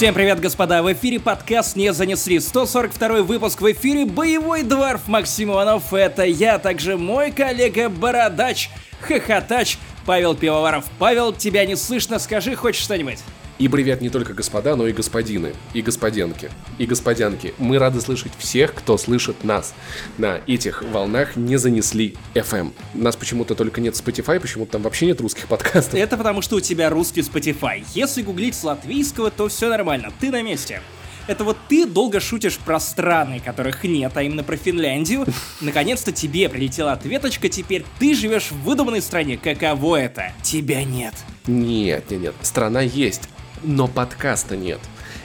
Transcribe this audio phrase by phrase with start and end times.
[0.00, 0.82] Всем привет, господа!
[0.82, 2.40] В эфире подкаст «Не занесли».
[2.40, 5.92] 142 выпуск в эфире «Боевой дворф» Максим Иванов.
[5.92, 8.70] Это я, также мой коллега Бородач,
[9.02, 9.76] Хохотач,
[10.06, 10.86] Павел Пивоваров.
[10.98, 13.18] Павел, тебя не слышно, скажи хоть что-нибудь.
[13.60, 17.52] И привет не только господа, но и господины, и господенки, и господянки.
[17.58, 19.74] Мы рады слышать всех, кто слышит нас.
[20.16, 22.72] На этих волнах не занесли FM.
[22.94, 25.92] Нас почему-то только нет Spotify, почему-то там вообще нет русских подкастов.
[25.92, 27.84] Это потому, что у тебя русский Spotify.
[27.94, 30.80] Если гуглить с латвийского, то все нормально, ты на месте.
[31.26, 35.26] Это вот ты долго шутишь про страны, которых нет, а именно про Финляндию.
[35.60, 39.36] Наконец-то тебе прилетела ответочка, теперь ты живешь в выдуманной стране.
[39.36, 40.32] Каково это?
[40.42, 41.12] Тебя нет.
[41.46, 42.34] Нет, нет, нет.
[42.42, 43.28] Страна есть,
[43.62, 44.80] но подкаста нет.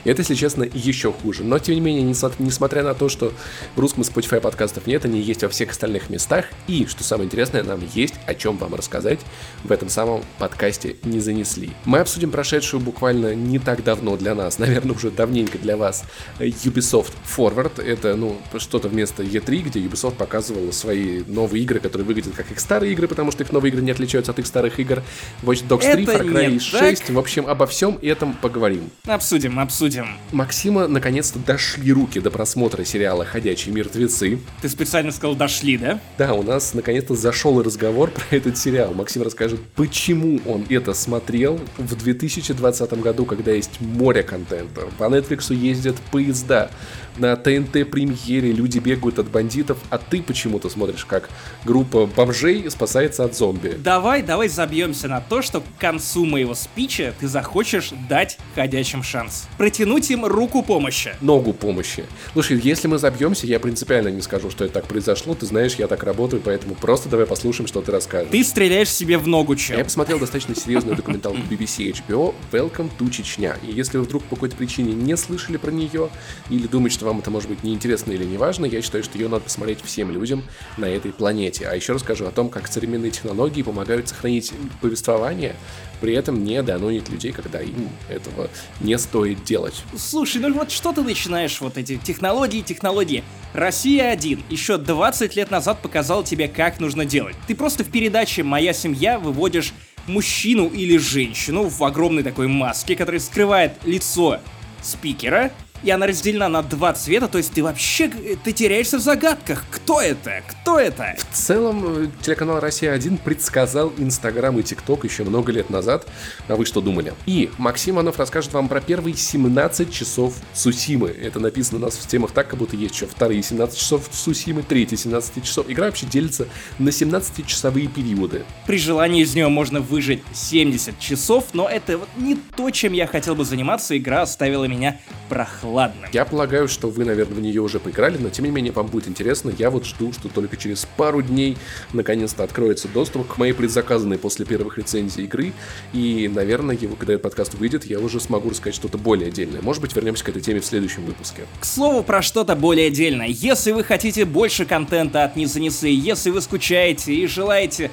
[0.05, 1.43] Это, если честно, еще хуже.
[1.43, 3.33] Но, тем не менее, несмотря на то, что
[3.75, 6.45] в русском Spotify подкастов нет, они есть во всех остальных местах.
[6.67, 9.19] И, что самое интересное, нам есть о чем вам рассказать
[9.63, 11.71] в этом самом подкасте «Не занесли».
[11.85, 16.03] Мы обсудим прошедшую буквально не так давно для нас, наверное, уже давненько для вас,
[16.39, 17.83] Ubisoft Forward.
[17.83, 22.59] Это, ну, что-то вместо E3, где Ubisoft показывала свои новые игры, которые выглядят как их
[22.59, 25.01] старые игры, потому что их новые игры не отличаются от их старых игр.
[25.41, 27.05] Watch Dogs 3, Far Cry 6.
[27.05, 27.09] Так.
[27.09, 28.91] В общем, обо всем этом поговорим.
[29.07, 30.17] Обсудим, обсудим обсудим.
[30.31, 34.39] Максима наконец-то дошли руки до просмотра сериала «Ходячие мертвецы».
[34.61, 35.99] Ты специально сказал «дошли», да?
[36.17, 38.93] Да, у нас наконец-то зашел разговор про этот сериал.
[38.93, 44.87] Максим расскажет, почему он это смотрел в 2020 году, когда есть море контента.
[44.97, 46.71] По Netflix ездят поезда,
[47.17, 51.29] на ТНТ премьере люди бегают от бандитов, а ты почему-то смотришь, как
[51.63, 53.77] группа бомжей спасается от зомби.
[53.77, 59.47] Давай, давай забьемся на то, что к концу моего спича ты захочешь дать ходячим шанс.
[59.57, 61.15] Протянуть им руку помощи.
[61.21, 62.05] Ногу помощи.
[62.33, 65.35] Слушай, если мы забьемся, я принципиально не скажу, что это так произошло.
[65.35, 68.31] Ты знаешь, я так работаю, поэтому просто давай послушаем, что ты расскажешь.
[68.31, 69.77] Ты стреляешь себе в ногу, чем?
[69.77, 73.57] Я посмотрел достаточно серьезную документалку BBC HBO Welcome to Чечня.
[73.63, 76.09] И если вы вдруг по какой-то причине не слышали про нее
[76.49, 79.45] или думаете, что вам это может быть неинтересно или неважно, я считаю, что ее надо
[79.45, 80.43] посмотреть всем людям
[80.77, 81.67] на этой планете.
[81.67, 84.51] А еще расскажу о том, как современные технологии помогают сохранить
[84.81, 85.55] повествование,
[86.01, 88.49] при этом не данонить людей, когда им этого
[88.81, 89.83] не стоит делать.
[89.97, 93.23] Слушай, ну вот что ты начинаешь, вот эти технологии, технологии.
[93.53, 97.35] Россия один еще 20 лет назад показал тебе, как нужно делать.
[97.47, 99.73] Ты просто в передаче «Моя семья» выводишь
[100.07, 104.39] мужчину или женщину в огромной такой маске, которая скрывает лицо
[104.81, 105.51] спикера,
[105.85, 108.09] и она разделена на два цвета, то есть ты вообще
[108.43, 109.63] ты теряешься в загадках.
[109.69, 110.41] Кто это?
[110.47, 111.15] Кто это?
[111.17, 116.07] В целом, э, телеканал «Россия-1» предсказал Инстаграм и ТикТок еще много лет назад.
[116.47, 117.13] А вы что думали?
[117.27, 121.09] И Максим Анов расскажет вам про первые 17 часов Сусимы.
[121.09, 124.63] Это написано у нас в темах так, как будто есть еще вторые 17 часов Сусимы,
[124.63, 125.69] третьи 17 часов.
[125.69, 126.47] Игра вообще делится
[126.79, 128.43] на 17-часовые периоды.
[128.65, 133.05] При желании из нее можно выжить 70 часов, но это вот не то, чем я
[133.05, 133.95] хотел бы заниматься.
[133.95, 136.07] Игра оставила меня прохладным ладно.
[136.11, 139.07] Я полагаю, что вы, наверное, в нее уже поиграли, но тем не менее вам будет
[139.07, 139.51] интересно.
[139.57, 141.57] Я вот жду, что только через пару дней
[141.93, 145.53] наконец-то откроется доступ к моей предзаказанной после первых рецензий игры.
[145.93, 149.61] И, наверное, его, когда этот подкаст выйдет, я уже смогу рассказать что-то более отдельное.
[149.61, 151.43] Может быть, вернемся к этой теме в следующем выпуске.
[151.59, 153.27] К слову, про что-то более отдельное.
[153.27, 157.91] Если вы хотите больше контента от Не занесы, если вы скучаете и желаете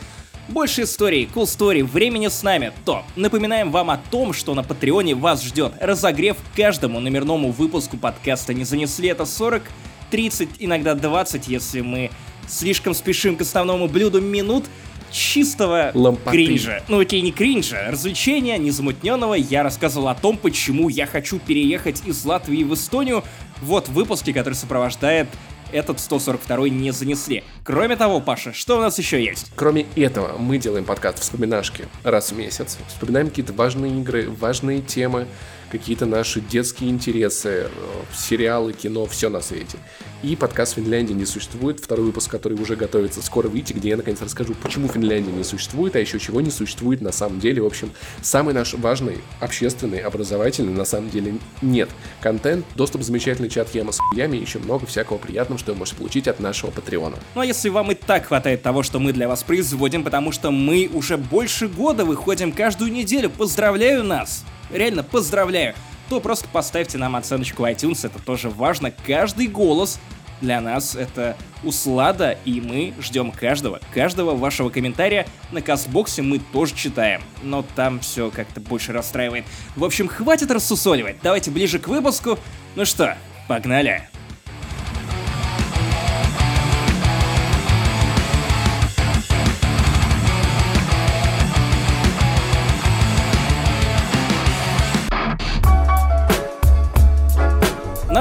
[0.49, 5.15] больше историй, cool story, времени с нами, то напоминаем вам о том, что на Патреоне
[5.15, 9.63] вас ждет разогрев каждому номерному выпуску подкаста «Не занесли» это 40,
[10.11, 12.11] 30, иногда 20, если мы
[12.49, 14.65] слишком спешим к основному блюду минут,
[15.11, 16.31] чистого Лампоты.
[16.31, 16.83] кринжа.
[16.89, 19.35] Ну, окей, не кринжа, развлечения, незамутненного.
[19.35, 23.23] Я рассказывал о том, почему я хочу переехать из Латвии в Эстонию.
[23.61, 25.29] Вот выпуски, который сопровождает
[25.73, 27.45] этот 142 не занесли.
[27.65, 29.51] Кроме того, Паша, что у нас еще есть?
[29.55, 32.79] Кроме этого, мы делаем подкаст «Вспоминашки» раз в месяц.
[32.89, 35.27] Вспоминаем какие-то важные игры, важные темы,
[35.73, 37.69] какие-то наши детские интересы, э,
[38.15, 39.79] сериалы, кино, все на свете.
[40.23, 44.21] И подкаст «Финляндия не существует», второй выпуск, который уже готовится скоро выйти, где я наконец
[44.21, 47.63] расскажу, почему Финляндия не существует, а еще чего не существует на самом деле.
[47.63, 47.91] В общем,
[48.21, 51.89] самый наш важный, общественный, образовательный на самом деле нет.
[52.21, 56.29] Контент, доступ замечательный чат Яма с хуями еще много всякого приятного, что вы можете получить
[56.29, 57.17] от нашего Патреона.
[57.35, 60.51] Ну а если вам и так хватает того, что мы для вас производим, потому что
[60.51, 64.45] мы уже больше года выходим каждую неделю, поздравляю нас!
[64.73, 65.75] Реально поздравляю,
[66.09, 68.91] то просто поставьте нам оценочку iTunes, это тоже важно.
[68.91, 69.99] Каждый голос
[70.41, 75.27] для нас это услада, и мы ждем каждого, каждого вашего комментария.
[75.53, 79.45] На Кастбоксе мы тоже читаем, но там все как-то больше расстраивает.
[79.77, 82.39] В общем, хватит рассусоливать, давайте ближе к выпуску.
[82.75, 83.17] Ну что,
[83.49, 84.12] погнали!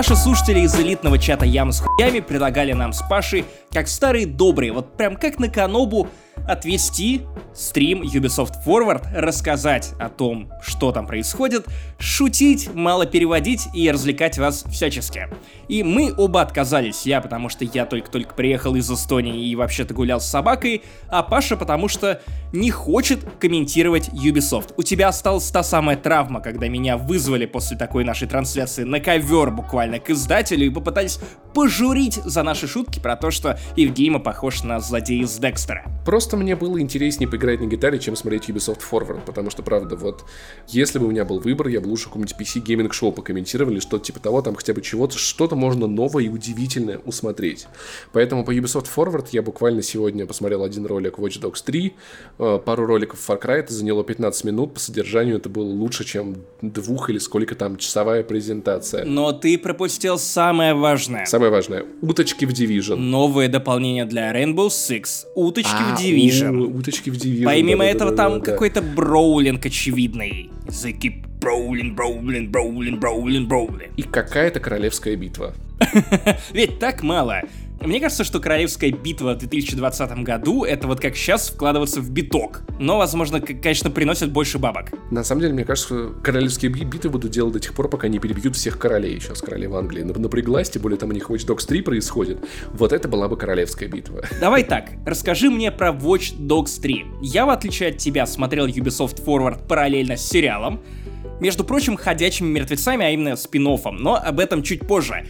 [0.02, 4.72] Наши слушатели из элитного чата Ям с хуями предлагали нам с Пашей, как старые добрые,
[4.72, 6.08] вот прям как на Канобу,
[6.48, 7.22] отвести
[7.54, 11.66] стрим Ubisoft Forward, рассказать о том, что там происходит,
[12.00, 15.28] шутить, мало переводить и развлекать вас всячески.
[15.68, 17.06] И мы оба отказались.
[17.06, 21.56] Я, потому что я только-только приехал из Эстонии и вообще-то гулял с собакой, а Паша,
[21.58, 22.22] потому что
[22.54, 24.74] не хочет комментировать Ubisoft.
[24.78, 29.52] У тебя осталась та самая травма, когда меня вызвали после такой нашей трансляции на ковер
[29.52, 31.20] буквально к издателю и попытались
[31.54, 35.86] пожурить за наши шутки про то, что Евгейма похож на злодея из Декстера.
[36.06, 40.24] Просто мне было интереснее поиграть на гитаре, чем смотреть Ubisoft Forward, потому что, правда, вот,
[40.68, 44.06] если бы у меня был выбор, я бы лучше какой-нибудь PC Gaming Show покомментировали, что-то
[44.06, 47.68] типа того, там хотя бы чего-то, что-то можно новое и удивительное усмотреть.
[48.14, 51.94] Поэтому по Ubisoft Forward я буквально сегодня посмотрел один ролик Watch Dogs 3,
[52.40, 56.38] э, пару роликов Far Cry, это заняло 15 минут, по содержанию это было лучше, чем
[56.62, 59.06] двух или сколько там часовая презентация.
[59.06, 61.26] Но ты пропустил самое важное.
[61.26, 62.96] Самое важное, уточки в Division.
[62.96, 66.11] Новое дополнение для Rainbow Six, уточки а, в Division.
[66.52, 67.46] Уточки в Division.
[67.46, 70.50] Помимо да, этого да, да, там да, какой-то броулинг очевидный.
[70.68, 73.92] Языки броулин, броулин, броулин, броулин, броулин.
[73.98, 75.54] И какая-то королевская битва.
[76.54, 77.42] Ведь так мало.
[77.82, 82.62] Мне кажется, что королевская битва в 2020 году это вот как сейчас вкладываться в биток.
[82.80, 84.92] Но, возможно, конечно, приносит больше бабок.
[85.10, 88.56] На самом деле, мне кажется, королевские битвы будут делать до тех пор, пока не перебьют
[88.56, 89.20] всех королей.
[89.20, 92.38] Сейчас королева Англии напряглась, тем более там у них Watch Dogs 3 происходит.
[92.72, 94.24] Вот это была бы королевская битва.
[94.40, 97.06] Давай так, расскажи мне про Watch Dogs 3.
[97.24, 100.82] Я, в отличие от тебя, смотрел Ubisoft Forward параллельно с сериалом,
[101.40, 105.26] между прочим, ходячими мертвецами, а именно спин но об этом чуть позже.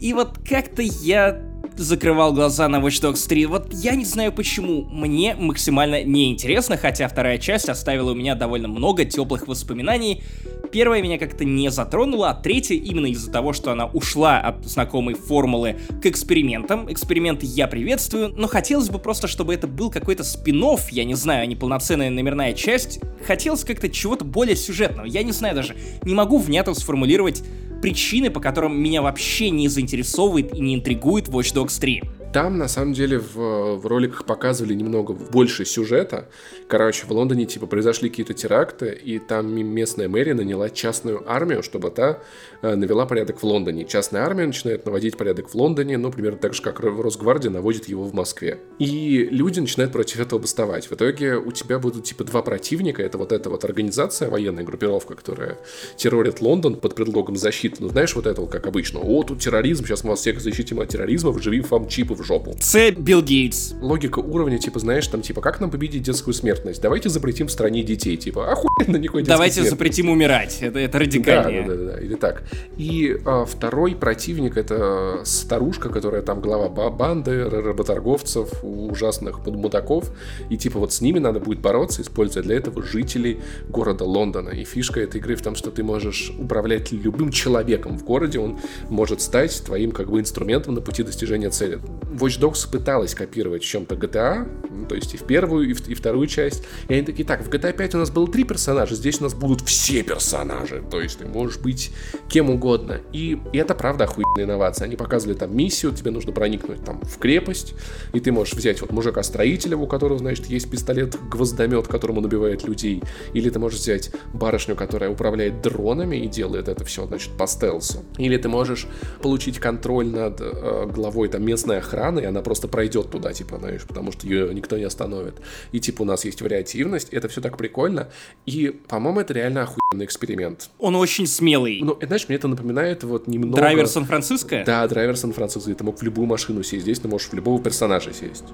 [0.00, 3.46] И вот как-то я закрывал глаза на Watch Dogs 3.
[3.46, 8.68] Вот я не знаю почему, мне максимально неинтересно, хотя вторая часть оставила у меня довольно
[8.68, 10.22] много теплых воспоминаний.
[10.70, 15.14] Первая меня как-то не затронула, а третья именно из-за того, что она ушла от знакомой
[15.14, 16.90] формулы к экспериментам.
[16.90, 21.42] Эксперименты я приветствую, но хотелось бы просто, чтобы это был какой-то спин я не знаю,
[21.42, 23.00] а не полноценная номерная часть.
[23.26, 25.06] Хотелось как-то чего-то более сюжетного.
[25.06, 27.42] Я не знаю даже, не могу внятно сформулировать
[27.82, 32.02] причины, по которым меня вообще не заинтересовывает и не интригует Watch Dogs 3.
[32.32, 36.28] Там, на самом деле, в, в роликах показывали немного больше сюжета.
[36.66, 41.90] Короче, в Лондоне, типа, произошли какие-то теракты, и там местная мэрия наняла частную армию, чтобы
[41.90, 42.20] та
[42.62, 43.84] э, навела порядок в Лондоне.
[43.84, 48.04] Частная армия начинает наводить порядок в Лондоне, ну, примерно так же, как Росгвардия наводит его
[48.04, 48.60] в Москве.
[48.78, 50.86] И люди начинают против этого бастовать.
[50.86, 53.02] В итоге у тебя будут, типа, два противника.
[53.02, 55.58] Это вот эта вот организация, военная группировка, которая
[55.96, 57.76] террорит Лондон под предлогом защиты.
[57.80, 59.00] Ну, знаешь, вот это вот, как обычно.
[59.00, 62.54] О, тут терроризм, сейчас мы вас всех защитим от терроризма, вживим вам чипы в жопу.
[62.60, 63.72] С Билл Гейтс.
[63.80, 66.80] Логика уровня, типа, знаешь, там, типа, как нам победить детскую смертность?
[66.80, 69.70] Давайте запретим в стране детей, типа, охуенно никакой Давайте смертности.
[69.70, 71.62] запретим умирать, это, это радикальнее.
[71.62, 72.42] Да, да, да, да, или так.
[72.76, 80.10] И а, второй противник это старушка, которая там глава банды, работорговцев, ужасных мудаков,
[80.50, 84.50] и типа вот с ними надо будет бороться, используя для этого жителей города Лондона.
[84.50, 88.58] И фишка этой игры в том, что ты можешь управлять любым человеком в городе, он
[88.88, 91.78] может стать твоим как бы инструментом на пути достижения цели.
[92.12, 95.88] Watch Dogs пыталась копировать в чем-то GTA, ну, то есть и в первую, и, в,
[95.88, 96.64] и вторую часть.
[96.88, 99.34] И они такие, так, в GTA 5 у нас было три персонажа, здесь у нас
[99.34, 100.82] будут все персонажи.
[100.90, 101.92] То есть ты можешь быть
[102.28, 103.00] кем угодно.
[103.12, 104.84] И, и это правда охуенная инновация.
[104.86, 107.74] Они показывали там миссию, тебе нужно проникнуть там в крепость,
[108.12, 113.02] и ты можешь взять вот мужика-строителя, у которого, значит, есть пистолет-гвоздомет, которому набивает людей.
[113.32, 118.04] Или ты можешь взять барышню, которая управляет дронами и делает это все, значит, по стелсу.
[118.18, 118.86] Или ты можешь
[119.22, 123.82] получить контроль над э, главой там местной охраны, и она просто пройдет туда, типа, знаешь,
[123.82, 125.34] потому что ее никто не остановит.
[125.72, 128.08] И типа у нас есть вариативность, это все так прикольно.
[128.46, 130.70] И, по-моему, это реально охуенный эксперимент.
[130.78, 131.80] Он очень смелый.
[131.82, 133.56] Ну, знаешь, мне это напоминает вот немного...
[133.56, 134.62] Драйвер Сан-Франциско?
[134.66, 135.74] Да, драйвер Сан-Франциско.
[135.74, 138.44] Ты мог в любую машину сесть, здесь ты можешь в любого персонажа сесть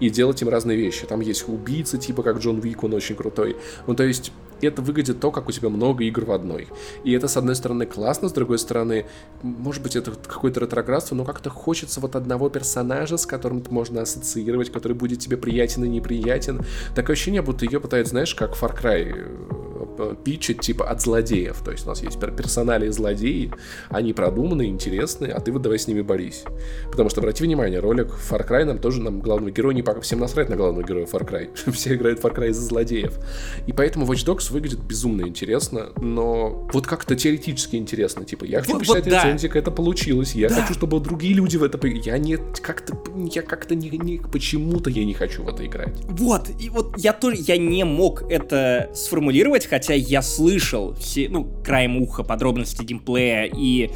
[0.00, 1.06] и делать им разные вещи.
[1.06, 3.56] Там есть убийца, типа как Джон Вик, он очень крутой.
[3.86, 6.68] Ну, то есть, это выглядит то, как у тебя много игр в одной.
[7.04, 9.06] И это, с одной стороны, классно, с другой стороны,
[9.42, 14.02] может быть, это какое-то ретроградство, но как-то хочется вот одного персонажа, с которым ты можно
[14.02, 16.62] ассоциировать, который будет тебе приятен и неприятен.
[16.94, 19.12] Такое ощущение, будто ее пытаются, знаешь, как Far Cry
[19.98, 21.60] э, питчить типа от злодеев.
[21.64, 23.52] То есть у нас есть персонали злодеи,
[23.88, 26.44] они продуманные, интересные, а ты вот давай с ними борись.
[26.90, 30.20] Потому что, обрати внимание, ролик Far Cry нам тоже, нам главного героя не пока всем
[30.20, 31.70] насрать на главного героя Far Cry.
[31.72, 33.18] Все играют Far Cry из-за злодеев.
[33.66, 38.24] И поэтому Watch Dogs выглядит безумно интересно, но вот как-то теоретически интересно.
[38.24, 39.58] Типа, я хочу вот, почитать вот, рецензию, да.
[39.58, 40.34] это получилось.
[40.34, 40.62] Я да.
[40.62, 41.84] хочу, чтобы другие люди в это...
[41.86, 42.36] Я не...
[42.36, 42.96] Как-то...
[43.32, 43.90] Я как-то не...
[43.90, 45.94] не почему-то я не хочу в это играть.
[46.08, 46.48] Вот.
[46.60, 47.36] И вот я тоже...
[47.40, 51.28] Я не мог это сформулировать, хотя я слышал все...
[51.28, 53.90] Ну, краем уха подробности геймплея и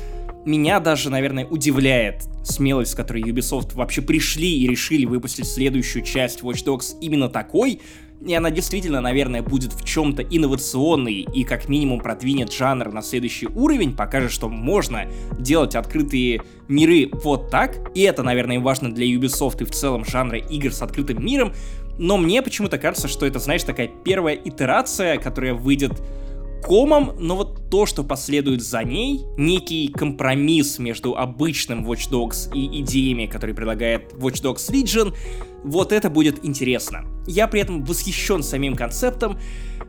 [0.45, 6.41] Меня даже, наверное, удивляет смелость, с которой Ubisoft вообще пришли и решили выпустить следующую часть
[6.41, 7.81] Watch Dogs именно такой,
[8.27, 13.47] и она действительно, наверное, будет в чем-то инновационной и как минимум продвинет жанр на следующий
[13.47, 15.07] уровень, покажет, что можно
[15.39, 17.79] делать открытые миры вот так.
[17.95, 21.53] И это, наверное, важно для Ubisoft и в целом жанра игр с открытым миром.
[21.99, 25.93] Но мне почему-то кажется, что это, знаешь, такая первая итерация, которая выйдет
[26.63, 32.81] комом, но вот то, что последует за ней, некий компромисс между обычным Watch Dogs и
[32.81, 35.15] идеями, которые предлагает Watch Dogs Legion,
[35.65, 37.05] вот это будет интересно.
[37.27, 39.39] Я при этом восхищен самим концептом,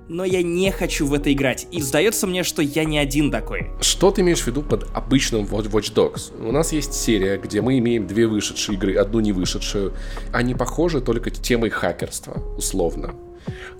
[0.08, 1.68] но я не хочу в это играть.
[1.72, 3.70] И сдается мне, что я не один такой.
[3.80, 6.34] Что ты имеешь в виду под обычным Watch Dogs?
[6.46, 9.94] У нас есть серия, где мы имеем две вышедшие игры, одну не вышедшую.
[10.34, 13.14] Они похожи только темой хакерства, условно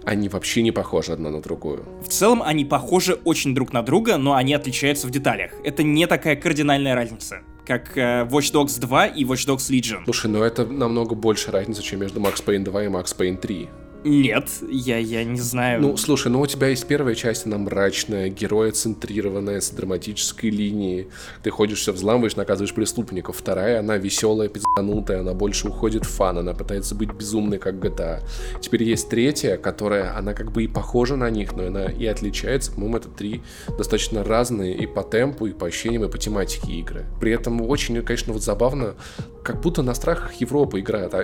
[0.06, 1.86] они вообще не похожи одна на другую.
[2.04, 5.52] В целом они похожи очень друг на друга, но они отличаются в деталях.
[5.64, 10.04] Это не такая кардинальная разница как э, Watch Dogs 2 и Watch Dogs Legion.
[10.06, 13.70] Слушай, ну это намного больше разница, чем между Max Payne 2 и Max Payne 3.
[14.04, 15.82] Нет, я, я не знаю.
[15.82, 21.10] Ну, слушай, ну у тебя есть первая часть, она мрачная, героя-центрированная, с драматической линией.
[21.44, 23.38] Ты ходишь, все взламываешь, наказываешь преступников.
[23.38, 28.22] Вторая, она веселая, пизданутая, она больше уходит в фан, она пытается быть безумной, как GTA.
[28.62, 32.72] Теперь есть третья, которая, она как бы и похожа на них, но она и отличается.
[32.72, 33.42] По-моему, это три
[33.78, 37.06] достаточно разные и по темпу, и по ощущениям, и по тематике игры.
[37.20, 38.96] При этом очень, конечно, вот забавно,
[39.44, 41.24] как будто на страхах Европы играет, а,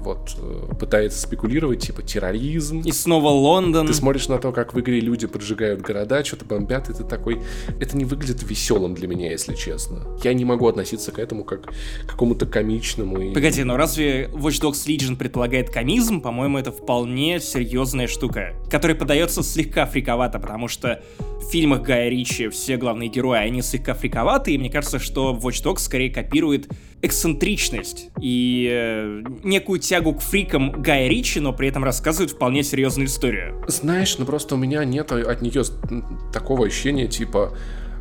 [0.00, 2.80] вот, э, пытается спекулировать, типа, терроризм.
[2.80, 3.88] И снова Лондон.
[3.88, 7.42] Ты смотришь на то, как в игре люди поджигают города, что-то бомбят, и ты такой...
[7.80, 10.06] Это не выглядит веселым для меня, если честно.
[10.22, 13.20] Я не могу относиться к этому как к какому-то комичному.
[13.20, 13.34] И...
[13.34, 16.20] Погоди, но разве Watch Dogs Legion предполагает комизм?
[16.20, 22.48] По-моему, это вполне серьезная штука, которая подается слегка фриковато, потому что в фильмах Гая Ричи
[22.48, 26.68] все главные герои, они слегка фриковаты, и мне кажется, что Watch Dogs скорее копирует
[27.04, 33.06] эксцентричность и э, некую тягу к фрикам Гая Ричи, но при этом рассказывает вполне серьезную
[33.06, 33.62] историю.
[33.68, 35.62] Знаешь, ну просто у меня нет от нее
[36.32, 37.56] такого ощущения, типа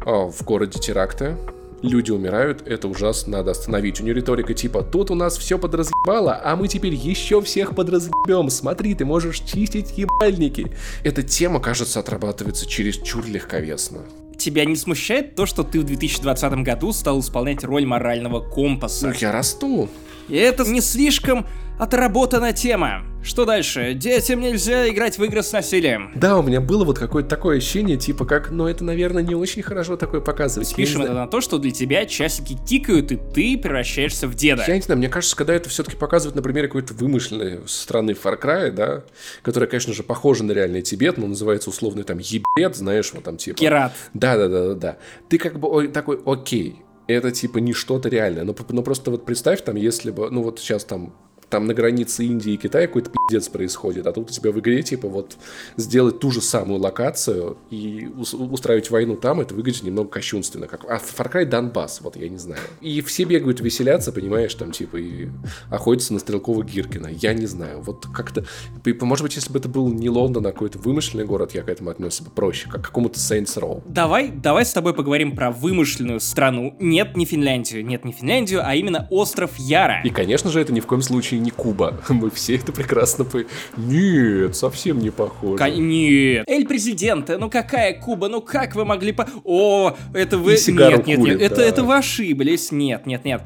[0.05, 1.35] э, в городе теракты,
[1.81, 3.99] люди умирают, это ужасно, надо остановить.
[3.99, 8.49] У нее риторика типа, тут у нас все подразъебало, а мы теперь еще всех подразъебем,
[8.49, 10.71] смотри, ты можешь чистить ебальники.
[11.03, 13.99] Эта тема, кажется, отрабатывается через чур легковесно
[14.43, 19.07] тебя не смущает то, что ты в 2020 году стал исполнять роль морального компаса?
[19.07, 19.89] Ну, я расту.
[20.29, 21.45] И это не слишком
[21.79, 23.03] отработана тема.
[23.23, 23.93] Что дальше?
[23.93, 26.11] Детям нельзя играть в игры с насилием.
[26.13, 29.61] Да, у меня было вот какое-то такое ощущение, типа как, ну это, наверное, не очень
[29.61, 30.67] хорошо такое показывать.
[30.67, 34.65] Спишем это на то, что для тебя часики тикают, и ты превращаешься в деда.
[34.67, 38.71] Я не знаю, мне кажется, когда это все-таки показывают, например, какой-то вымышленной страны Far Cry,
[38.71, 39.03] да,
[39.41, 43.37] которая, конечно же, похожа на реальный Тибет, но называется условный там ебет, знаешь, вот там
[43.37, 43.57] типа...
[43.57, 43.93] Керат.
[44.13, 44.97] Да-да-да-да.
[45.29, 48.43] Ты как бы такой, окей, это типа не что-то реальное.
[48.43, 51.13] Но, но просто вот представь там, если бы, ну вот сейчас там
[51.53, 54.81] там на границе Индии и Китая какой-то пиздец происходит, а тут у тебя в игре,
[54.81, 55.37] типа, вот
[55.77, 60.65] сделать ту же самую локацию и устраивать войну там, это выглядит немного кощунственно.
[60.65, 60.83] Как...
[60.89, 62.59] А Far Cry Донбасс, вот я не знаю.
[62.81, 65.27] И все бегают веселятся, понимаешь, там, типа, и
[65.69, 67.05] охотятся на Стрелкова Гиркина.
[67.07, 67.81] Я не знаю.
[67.81, 68.45] Вот как-то...
[68.83, 71.91] Может быть, если бы это был не Лондон, а какой-то вымышленный город, я к этому
[71.91, 73.83] отнесся бы проще, как к какому-то Saints Row.
[73.87, 76.75] Давай, давай с тобой поговорим про вымышленную страну.
[76.79, 77.85] Нет, не Финляндию.
[77.85, 80.01] Нет, не Финляндию, а именно остров Яра.
[80.03, 81.99] И, конечно же, это ни в коем случае не Куба.
[82.09, 83.43] Мы все это прекрасно по...
[83.77, 85.57] Нет, совсем не похоже.
[85.57, 86.45] К- нет.
[86.47, 88.29] Эль Президента, ну какая Куба?
[88.29, 89.27] Ну как вы могли по...
[89.43, 90.53] О, это вы...
[90.53, 91.63] Нет, нет, нет, курит, это, да.
[91.63, 92.71] это вы ошиблись.
[92.71, 93.43] Нет, нет, нет.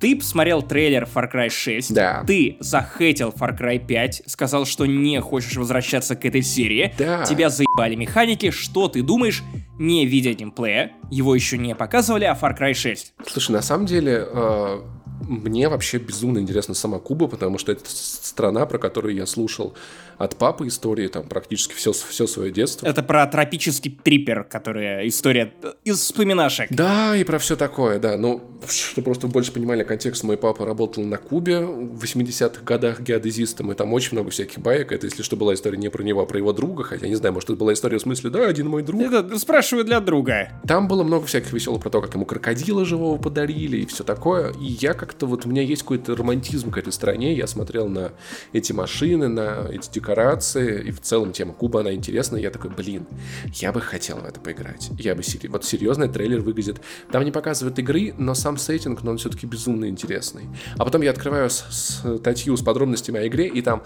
[0.00, 2.22] Ты посмотрел трейлер Far Cry 6, да.
[2.24, 7.24] ты захейтил Far Cry 5, сказал, что не хочешь возвращаться к этой серии, да.
[7.24, 9.42] тебя заебали механики, что ты думаешь,
[9.76, 13.14] не видя геймплея, его еще не показывали, а Far Cry 6?
[13.26, 14.80] Слушай, на самом деле, э,
[15.28, 19.74] мне вообще безумно интересна сама Куба, потому что это страна, про которую я слушал
[20.18, 22.86] от папы истории, там, практически все, все свое детство.
[22.86, 25.52] Это про тропический трипер, которая история
[25.84, 26.68] из вспоминашек.
[26.70, 28.16] Да, и про все такое, да.
[28.16, 33.72] Ну, чтобы просто больше понимали контекст, мой папа работал на Кубе в 80-х годах геодезистом,
[33.72, 34.92] и там очень много всяких баек.
[34.92, 37.34] Это, если что, была история не про него, а про его друга, хотя не знаю,
[37.34, 39.00] может, это была история в смысле, да, один мой друг.
[39.00, 40.52] Это спрашиваю для друга.
[40.66, 44.52] Там было много всяких веселых про то, как ему крокодила живого подарили и все такое.
[44.60, 47.34] И я как как-то вот у меня есть какой-то романтизм к этой стране.
[47.34, 48.12] Я смотрел на
[48.52, 52.36] эти машины, на эти декорации, и в целом тема Куба, она интересна.
[52.36, 53.06] Я такой, блин,
[53.54, 54.90] я бы хотел в это поиграть.
[54.98, 55.48] Я бы сери...
[55.48, 56.80] Вот серьезно, трейлер выглядит...
[57.12, 60.44] Там не показывают игры, но сам сеттинг, но он все-таки безумно интересный.
[60.76, 63.82] А потом я открываю статью с подробностями о игре, и там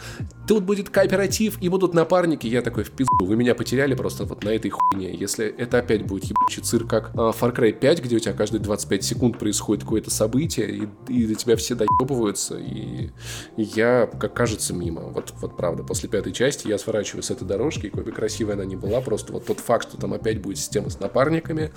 [0.47, 2.47] тут будет кооператив, и будут напарники.
[2.47, 5.15] Я такой, в пизду, вы меня потеряли просто вот на этой хуйне.
[5.15, 8.61] Если это опять будет ебучий цирк, как а, Far Cry 5, где у тебя каждые
[8.61, 13.11] 25 секунд происходит какое-то событие, и, и до тебя все доебываются, и,
[13.57, 15.03] и я, как кажется, мимо.
[15.03, 18.65] Вот, вот правда, после пятой части я сворачиваю с этой дорожки, какой бы красивой она
[18.65, 21.73] ни была, просто вот тот факт, что там опять будет система с напарниками,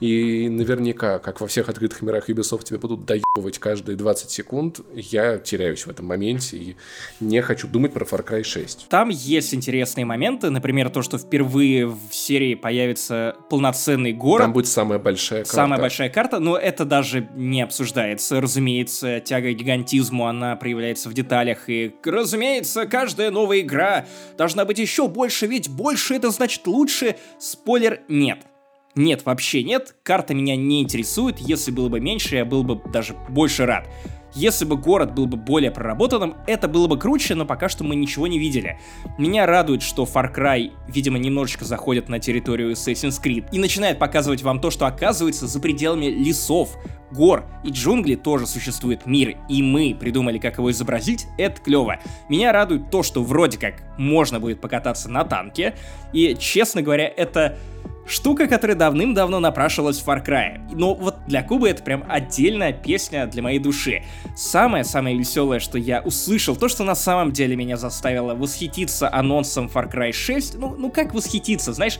[0.00, 5.38] и наверняка, как во всех открытых мирах Ubisoft, тебе будут доебывать каждые 20 секунд, я
[5.38, 6.76] теряюсь в этом моменте и
[7.20, 8.88] не хочу думать про Far Cry 6.
[8.88, 14.44] Там есть интересные моменты, например, то, что впервые в серии появится полноценный город.
[14.44, 15.54] Там будет самая большая карта.
[15.54, 18.40] Самая большая карта, но это даже не обсуждается.
[18.40, 23.73] Разумеется, тяга к гигантизму, она проявляется в деталях, и, разумеется, каждая новая игра
[24.36, 27.16] должна быть еще больше, ведь больше это значит лучше.
[27.38, 28.38] Спойлер, нет.
[28.96, 33.14] Нет, вообще нет, карта меня не интересует, если было бы меньше, я был бы даже
[33.28, 33.88] больше рад.
[34.34, 37.94] Если бы город был бы более проработанным, это было бы круче, но пока что мы
[37.94, 38.78] ничего не видели.
[39.16, 44.42] Меня радует, что Far Cry, видимо, немножечко заходит на территорию Assassin's Creed и начинает показывать
[44.42, 46.76] вам то, что оказывается за пределами лесов,
[47.12, 52.00] гор и джунглей тоже существует мир, и мы придумали, как его изобразить, это клево.
[52.28, 55.76] Меня радует то, что вроде как можно будет покататься на танке,
[56.12, 57.56] и, честно говоря, это
[58.06, 60.60] Штука, которая давным-давно напрашивалась в Far Cry.
[60.72, 64.02] Но вот для Кубы это прям отдельная песня для моей души.
[64.36, 69.90] Самое-самое веселое, что я услышал, то, что на самом деле меня заставило восхититься анонсом Far
[69.90, 71.98] Cry 6, ну, ну как восхититься, знаешь,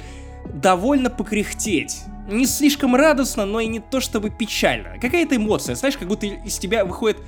[0.53, 2.03] довольно покряхтеть.
[2.29, 4.99] Не слишком радостно, но и не то чтобы печально.
[5.01, 7.19] Какая-то эмоция, знаешь, как будто из тебя выходит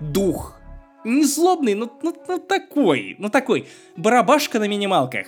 [0.00, 0.60] дух.
[1.04, 5.26] Не злобный, но, но, но такой, ну такой, барабашка на минималках.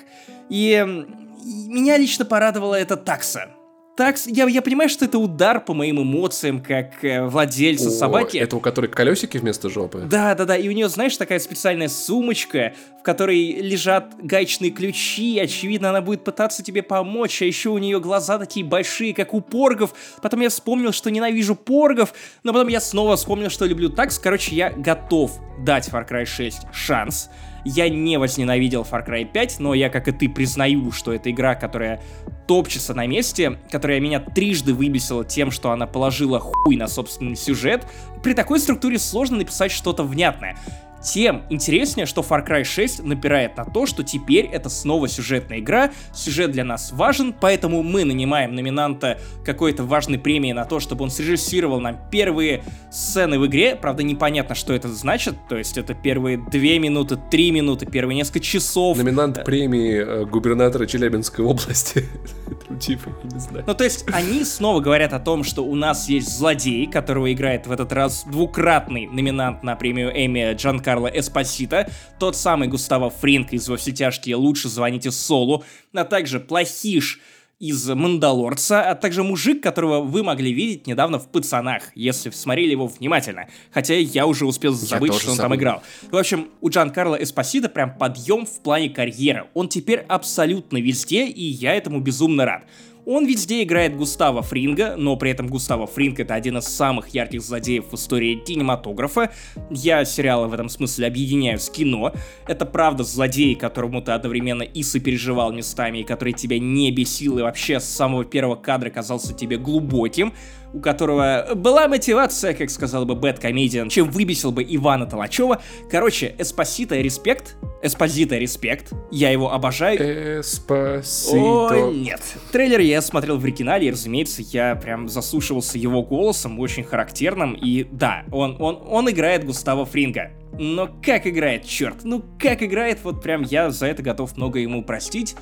[0.49, 1.05] И
[1.47, 3.51] меня лично порадовала эта такса.
[3.97, 8.37] Такс, я, я понимаю, что это удар по моим эмоциям, как э, владельца О, собаки.
[8.37, 10.01] Это у которой колесики вместо жопы?
[10.01, 10.55] Да, да, да.
[10.55, 15.39] И у нее, знаешь, такая специальная сумочка, в которой лежат гаечные ключи.
[15.39, 17.41] Очевидно, она будет пытаться тебе помочь.
[17.41, 19.95] А еще у нее глаза такие большие, как у поргов.
[20.21, 22.13] Потом я вспомнил, что ненавижу поргов.
[22.43, 24.19] Но потом я снова вспомнил, что люблю такс.
[24.19, 25.33] Короче, я готов
[25.65, 27.31] дать Far Cry 6 шанс.
[27.69, 31.57] Я не возненавидел Far Cry 5, но я, как и ты, признаю, что это игра,
[31.57, 32.01] которая
[32.47, 37.85] топчется на месте, которая меня трижды выбесила тем, что она положила хуй на собственный сюжет.
[38.23, 40.57] При такой структуре сложно написать что-то внятное
[41.07, 45.93] тем интереснее, что Far Cry 6 напирает на то, что теперь это снова сюжетная игра,
[46.13, 51.11] сюжет для нас важен, поэтому мы нанимаем номинанта какой-то важной премии на то, чтобы он
[51.11, 56.39] срежиссировал нам первые сцены в игре, правда непонятно, что это значит, то есть это первые
[56.39, 58.99] две минуты, три минуты, первые несколько часов.
[58.99, 62.05] Номинант премии э, губернатора Челябинской области.
[62.81, 63.65] Типа, не знаю.
[63.65, 67.69] Ну, то есть они снова говорят о том, что у нас есть злодей, которого играет
[67.69, 73.53] в этот раз двукратный номинант на премию Эми Джан Карло Эспосита, тот самый Густаво Фринк
[73.53, 77.21] из «Во все тяжкие» «Лучше звоните Солу», а также Плохиш
[77.59, 82.87] из «Мандалорца», а также мужик, которого вы могли видеть недавно в «Пацанах», если смотрели его
[82.87, 83.47] внимательно.
[83.73, 85.51] Хотя я уже успел забыть, что он забыл.
[85.51, 85.83] там играл.
[86.11, 89.49] В общем, у Джан Карло Эспосита прям подъем в плане карьеры.
[89.53, 92.65] Он теперь абсолютно везде, и я этому безумно рад.
[93.09, 97.41] Он везде играет Густава Фринга, но при этом Густава Фринг это один из самых ярких
[97.41, 99.31] злодеев в истории кинематографа.
[99.71, 102.13] Я сериалы в этом смысле объединяю с кино.
[102.49, 107.43] Это правда злодей, которому ты одновременно и сопереживал местами, и который тебя не бесил, и
[107.43, 110.35] вообще с самого первого кадра казался тебе глубоким
[110.77, 115.63] у которого была мотивация, как сказал бы BadComedian, чем выбесил бы Ивана Толачева.
[115.91, 120.41] Короче, Эспосито респект, Эспозито респект, я его обожаю.
[120.41, 121.87] Эспосито.
[121.87, 122.21] О, нет.
[122.53, 127.85] Трейлер я смотрел в оригинале, и, разумеется, я прям заслушивался его голосом, очень характерным, и
[127.85, 130.33] да, он, он, он играет Густава Фринга.
[130.59, 134.83] Но как играет, черт, ну как играет, вот прям я за это готов много ему
[134.83, 135.37] простить.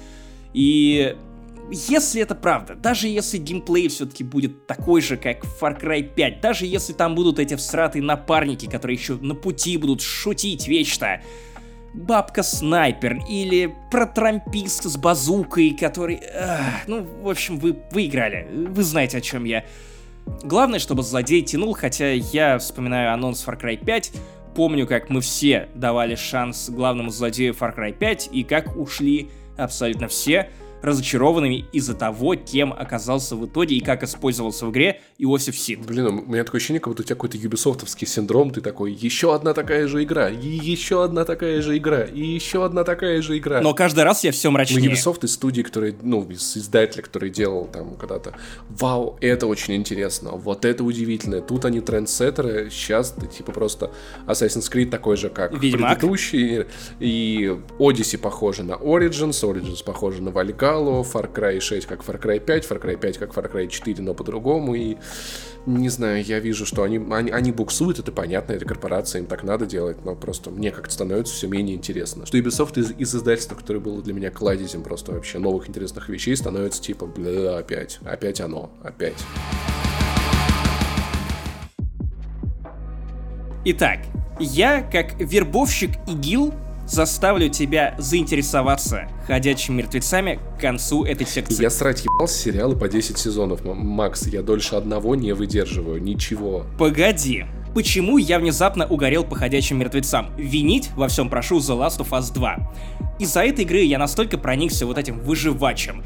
[0.53, 1.17] И
[1.71, 6.41] если это правда, даже если геймплей все-таки будет такой же, как в Far Cry 5,
[6.41, 11.21] даже если там будут эти всратые напарники, которые еще на пути будут шутить вечно,
[11.95, 16.21] бабка-снайпер или протрампист с базукой, который...
[16.35, 18.49] Ах, ну, в общем, вы выиграли.
[18.69, 19.65] Вы знаете, о чем я.
[20.43, 24.13] Главное, чтобы злодей тянул, хотя я вспоминаю анонс Far Cry 5,
[24.55, 30.09] помню, как мы все давали шанс главному злодею Far Cry 5 и как ушли абсолютно
[30.09, 30.51] все,
[30.85, 35.85] разочарованными из-за того, кем оказался в итоге и как использовался в игре Иосиф Сид.
[35.87, 39.35] Блин, у меня такое ощущение, как будто у тебя какой-то юбисофтовский синдром, ты такой, еще
[39.35, 43.39] одна такая же игра, и еще одна такая же игра, и еще одна такая же
[43.39, 43.61] игра.
[43.61, 44.89] Но каждый раз я все мрачнее.
[44.89, 48.35] Ну, Ubisoft из студии, который, ну, из издателя, который делал там когда-то,
[48.69, 53.91] вау, это очень интересно, вот это удивительно, тут они трендсеттеры, сейчас ты типа просто
[54.27, 55.99] Assassin's Creed такой же, как Ведьмак.
[55.99, 56.67] предыдущий,
[57.01, 62.41] и Odyssey похоже на Origins, Origins похоже на Valhalla, Far Cry 6 как Far Cry
[62.41, 64.97] 5, Far Cry 5 как Far Cry 4, но по-другому, и
[65.67, 69.45] не знаю, я вижу, что они, они, они буксуют, это понятно, это корпорация, им так
[69.45, 72.27] надо делать, но просто мне как-то становится все менее интересно.
[72.27, 76.37] Что Ubisoft из, из издательства, которое было для меня кладезем просто вообще новых интересных вещей,
[76.37, 79.25] становится типа, бля, опять, опять оно, опять.
[83.67, 84.01] Итак,
[84.39, 86.53] я, как вербовщик ИГИЛ,
[86.87, 91.63] заставлю тебя заинтересоваться ходячими мертвецами к концу этой секции.
[91.63, 96.67] Я срать ебал сериалы по 10 сезонов, Макс, я дольше одного не выдерживаю, ничего.
[96.79, 97.45] Погоди,
[97.75, 100.31] почему я внезапно угорел по ходячим мертвецам?
[100.37, 102.73] Винить во всем прошу The Last of Us 2.
[103.19, 106.03] Из-за этой игры я настолько проникся вот этим выживачем,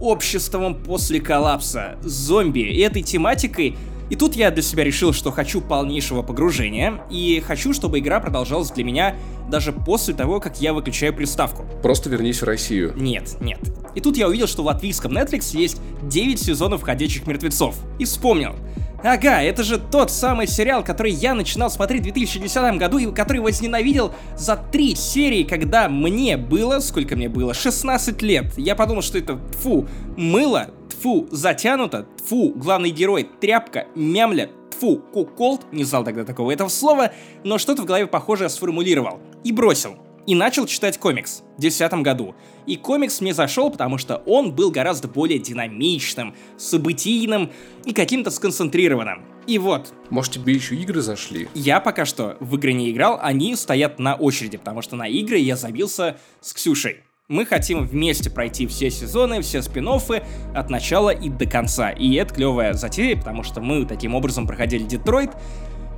[0.00, 3.76] обществом после коллапса, зомби и этой тематикой,
[4.12, 8.70] и тут я для себя решил, что хочу полнейшего погружения, и хочу, чтобы игра продолжалась
[8.70, 9.16] для меня
[9.48, 11.64] даже после того, как я выключаю приставку.
[11.82, 12.92] Просто вернись в Россию.
[12.94, 13.58] Нет, нет.
[13.94, 17.74] И тут я увидел, что в латвийском Netflix есть 9 сезонов «Ходячих мертвецов».
[17.98, 18.54] И вспомнил.
[19.02, 23.40] Ага, это же тот самый сериал, который я начинал смотреть в 2010 году и который
[23.40, 28.52] возненавидел за три серии, когда мне было, сколько мне было, 16 лет.
[28.58, 35.72] Я подумал, что это, фу, мыло, тфу, затянуто, тфу, главный герой, тряпка, мямля, тфу, куколд,
[35.72, 37.12] не знал тогда такого этого слова,
[37.44, 39.20] но что-то в голове похожее сформулировал.
[39.44, 39.96] И бросил.
[40.24, 42.34] И начал читать комикс в 2010 году.
[42.66, 47.50] И комикс мне зашел, потому что он был гораздо более динамичным, событийным
[47.84, 49.24] и каким-то сконцентрированным.
[49.48, 49.92] И вот.
[50.10, 51.48] Может, тебе еще игры зашли?
[51.54, 55.38] Я пока что в игры не играл, они стоят на очереди, потому что на игры
[55.38, 57.02] я забился с Ксюшей.
[57.28, 61.90] Мы хотим вместе пройти все сезоны, все спин от начала и до конца.
[61.90, 65.30] И это клевая затея, потому что мы таким образом проходили Детройт,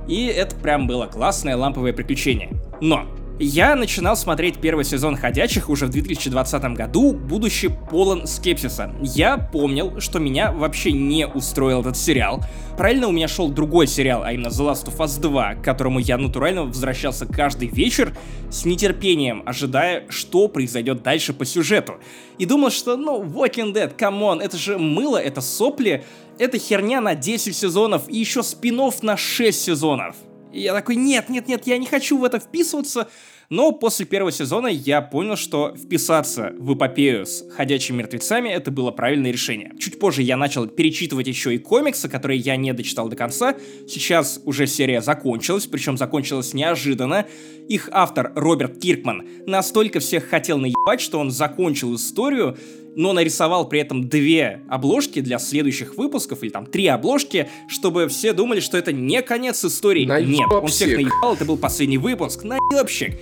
[0.07, 2.51] и это прям было классное ламповое приключение.
[2.79, 3.07] Но
[3.39, 8.95] я начинал смотреть первый сезон «Ходячих» уже в 2020 году, будучи полон скепсиса.
[9.01, 12.41] Я помнил, что меня вообще не устроил этот сериал.
[12.77, 15.99] Правильно у меня шел другой сериал, а именно The Last of Us 2, к которому
[15.99, 18.15] я натурально возвращался каждый вечер
[18.49, 21.95] с нетерпением, ожидая, что произойдет дальше по сюжету.
[22.37, 26.05] И думал, что, ну, Walking Dead, come on, это же мыло, это сопли,
[26.39, 30.15] это херня на 10 сезонов и еще спин-офф на 6 сезонов.
[30.55, 33.09] И я такой, нет, нет, нет, я не хочу в это вписываться.
[33.49, 38.91] Но после первого сезона я понял, что вписаться в эпопею с ходячими мертвецами это было
[38.91, 39.73] правильное решение.
[39.77, 43.55] Чуть позже я начал перечитывать еще и комиксы, которые я не дочитал до конца.
[43.87, 47.27] Сейчас уже серия закончилась, причем закончилась неожиданно.
[47.67, 52.57] Их автор Роберт Киркман настолько всех хотел наебать, что он закончил историю
[52.95, 58.33] но нарисовал при этом две обложки для следующих выпусков, или там три обложки, чтобы все
[58.33, 60.05] думали, что это не конец истории.
[60.05, 60.39] Наебщик.
[60.39, 62.43] Нет, он всех наебал, это был последний выпуск.
[62.43, 63.19] Наебщик.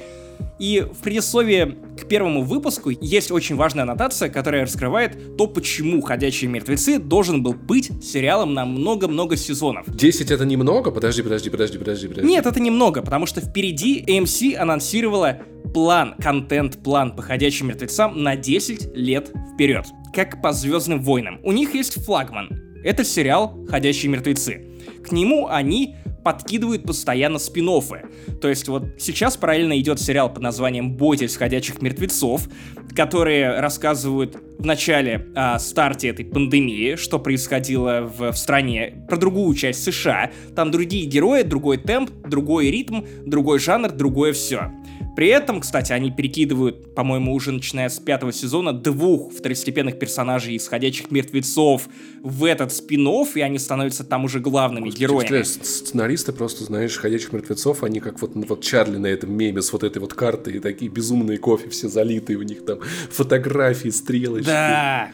[0.60, 6.50] И в предисловии к первому выпуску есть очень важная аннотация, которая раскрывает то, почему «Ходячие
[6.50, 9.86] мертвецы» должен был быть сериалом на много-много сезонов.
[9.88, 10.92] 10 это немного?
[10.92, 12.30] Подожди, подожди, подожди, подожди, подожди.
[12.30, 15.40] Нет, это немного, потому что впереди AMC анонсировала
[15.74, 21.40] план, контент-план по «Ходячим мертвецам» на 10 лет вперед, как по «Звездным войнам».
[21.44, 22.50] У них есть флагман.
[22.84, 24.66] Это сериал «Ходячие мертвецы».
[25.04, 28.40] К нему они подкидывают постоянно спин -оффы.
[28.40, 32.48] То есть вот сейчас параллельно идет сериал под названием «Бойтесь ходячих мертвецов»,
[32.96, 39.54] которые рассказывают в начале о старте этой пандемии, что происходило в, в стране, про другую
[39.56, 40.32] часть США.
[40.56, 44.72] Там другие герои, другой темп, другой ритм, другой жанр, другое все.
[45.16, 50.68] При этом, кстати, они перекидывают, по-моему, уже начиная с пятого сезона, двух второстепенных персонажей из
[50.68, 51.88] «Ходячих мертвецов»
[52.22, 55.44] в этот спин и они становятся там уже главными Господи, героями.
[55.44, 59.84] Сценаристы просто, знаешь, «Ходячих мертвецов», они как вот, вот Чарли на этом меме с вот
[59.84, 62.80] этой вот картой, и такие безумные кофе все залитые, у них там
[63.12, 64.48] фотографии, стрелочки.
[64.48, 65.12] Да,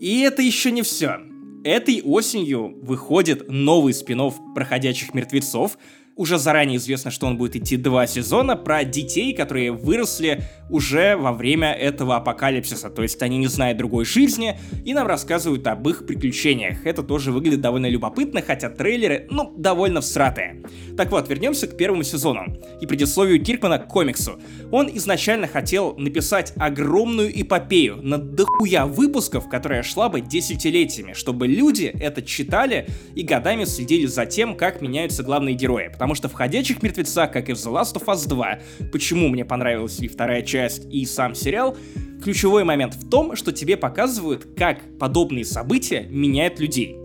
[0.00, 1.20] и это еще не все.
[1.64, 5.78] Этой осенью выходит новый спин проходящих мертвецов,
[6.14, 11.32] Уже заранее известно, что он будет идти два сезона про детей, которые выросли уже во
[11.32, 12.90] время этого апокалипсиса.
[12.90, 16.84] То есть они не знают другой жизни и нам рассказывают об их приключениях.
[16.84, 20.62] Это тоже выглядит довольно любопытно, хотя трейлеры, ну, довольно всратые.
[20.98, 24.38] Так вот, вернемся к первому сезону и предисловию Киркмана к комиксу.
[24.70, 31.84] Он изначально хотел написать огромную эпопею на дохуя выпусков, которая шла бы десятилетиями, чтобы люди
[31.84, 35.90] это читали и годами следили за тем, как меняются главные герои.
[36.02, 38.58] Потому что в «Ходячих мертвецах», как и в The Last of Us 2,
[38.90, 41.76] почему мне понравилась и вторая часть, и сам сериал,
[42.24, 46.96] ключевой момент в том, что тебе показывают, как подобные события меняют людей.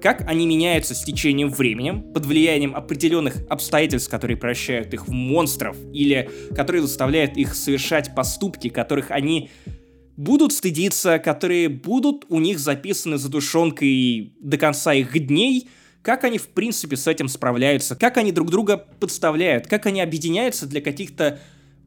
[0.00, 5.76] Как они меняются с течением времени, под влиянием определенных обстоятельств, которые превращают их в монстров,
[5.92, 9.50] или которые заставляют их совершать поступки, которых они
[10.16, 15.68] будут стыдиться, которые будут у них записаны за душонкой до конца их дней,
[16.08, 20.66] как они в принципе с этим справляются, как они друг друга подставляют, как они объединяются
[20.66, 21.38] для каких-то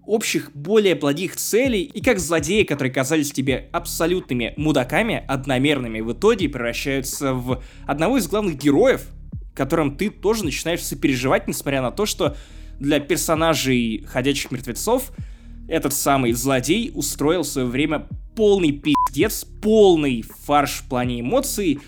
[0.06, 6.50] общих, более благих целей, и как злодеи, которые казались тебе абсолютными мудаками, одномерными, в итоге
[6.50, 9.08] превращаются в одного из главных героев,
[9.56, 12.38] которым ты тоже начинаешь сопереживать, несмотря на то, что
[12.80, 15.14] для персонажей «Ходячих мертвецов»
[15.68, 21.80] этот самый злодей устроил в свое время полный пиздец, полный фарш в плане эмоций,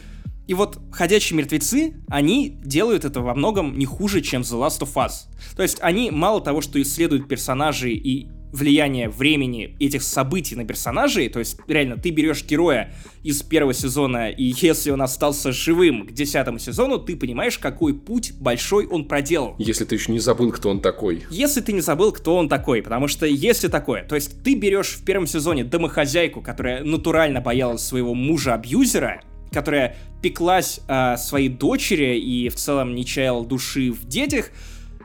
[0.48, 4.94] и вот «Ходячие мертвецы», они делают это во многом не хуже, чем The Last of
[4.96, 5.28] Us.
[5.56, 11.28] То есть они мало того, что исследуют персонажей и влияние времени этих событий на персонажей,
[11.28, 16.12] то есть реально ты берешь героя из первого сезона, и если он остался живым к
[16.12, 19.56] десятому сезону, ты понимаешь, какой путь большой он проделал.
[19.58, 21.24] Если ты еще не забыл, кто он такой.
[21.32, 24.98] Если ты не забыл, кто он такой, потому что если такое, то есть ты берешь
[24.98, 32.50] в первом сезоне домохозяйку, которая натурально боялась своего мужа-абьюзера, которая пеклась о своей дочери и
[32.50, 34.50] в целом не чаяла души в детях,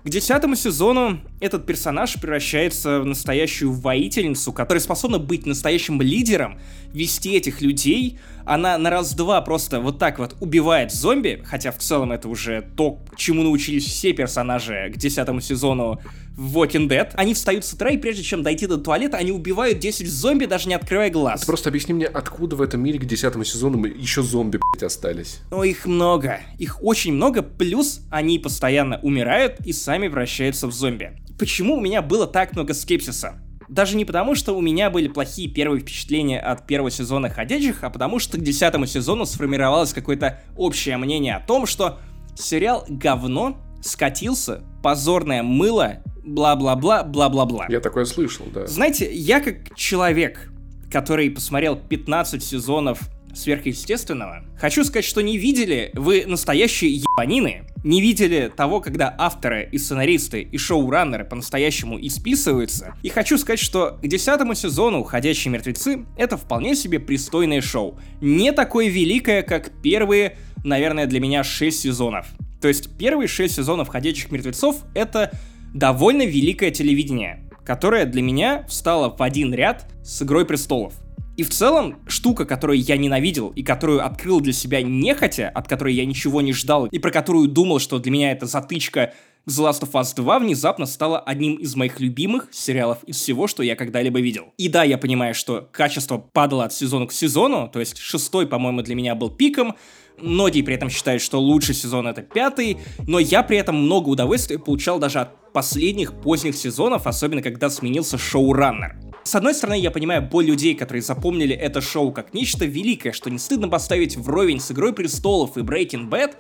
[0.05, 6.59] к десятому сезону этот персонаж превращается в настоящую воительницу, которая способна быть настоящим лидером,
[6.93, 8.19] вести этих людей.
[8.45, 12.99] Она на раз-два просто вот так вот убивает зомби, хотя в целом это уже то,
[13.17, 16.01] чему научились все персонажи к десятому сезону
[16.37, 17.11] в Walking Dead.
[17.15, 20.69] Они встают с утра, и прежде чем дойти до туалета, они убивают 10 зомби, даже
[20.69, 21.41] не открывая глаз.
[21.41, 25.41] Ты просто объясни мне, откуда в этом мире к десятому сезону еще зомби, блядь, остались?
[25.51, 26.41] Но их много.
[26.59, 31.13] Их очень много, плюс они постоянно умирают и сами вращаются в зомби.
[31.39, 33.35] Почему у меня было так много скепсиса?
[33.69, 37.91] Даже не потому, что у меня были плохие первые впечатления от первого сезона «Ходячих», а
[37.91, 42.01] потому что к десятому сезону сформировалось какое-то общее мнение о том, что
[42.35, 47.67] сериал говно, скатился, позорное мыло, бла-бла-бла, бла-бла-бла.
[47.69, 48.67] Я такое слышал, да.
[48.67, 50.51] Знаете, я как человек,
[50.91, 53.01] который посмотрел 15 сезонов
[53.39, 54.45] сверхъестественного.
[54.59, 60.43] Хочу сказать, что не видели вы настоящие ебанины, не видели того, когда авторы и сценаристы
[60.43, 62.95] и шоураннеры по-настоящему исписываются.
[63.03, 67.99] И хочу сказать, что к десятому сезону «Ходячие мертвецы»— это вполне себе пристойное шоу.
[68.21, 72.27] Не такое великое, как первые, наверное, для меня 6 сезонов.
[72.61, 75.31] То есть первые 6 сезонов «Ходячих мертвецов»— это
[75.73, 80.95] довольно великое телевидение, которое для меня встало в один ряд с «Игрой престолов».
[81.39, 85.95] И в целом, штука, которую я ненавидел и которую открыл для себя нехотя, от которой
[85.95, 89.15] я ничего не ждал, и про которую думал, что для меня это затычка
[89.47, 93.63] The Last of Us 2 внезапно стала одним из моих любимых сериалов из всего, что
[93.63, 94.53] я когда-либо видел.
[94.57, 98.83] И да, я понимаю, что качество падало от сезона к сезону, то есть шестой, по-моему,
[98.83, 99.77] для меня был пиком,
[100.21, 104.59] Многие при этом считают, что лучший сезон это пятый, но я при этом много удовольствия
[104.59, 108.97] получал даже от последних поздних сезонов, особенно когда сменился шоураннер.
[109.29, 113.29] С одной стороны, я понимаю боль людей, которые запомнили это шоу как нечто великое, что
[113.29, 116.37] не стыдно поставить вровень с Игрой Престолов и Breaking Bad,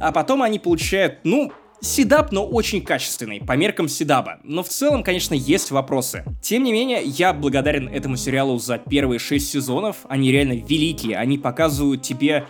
[0.00, 4.40] а потом они получают, ну, Седап, но очень качественный, по меркам Седаба.
[4.42, 6.24] Но в целом, конечно, есть вопросы.
[6.42, 9.98] Тем не менее, я благодарен этому сериалу за первые шесть сезонов.
[10.08, 11.16] Они реально великие.
[11.16, 12.44] Они показывают тебе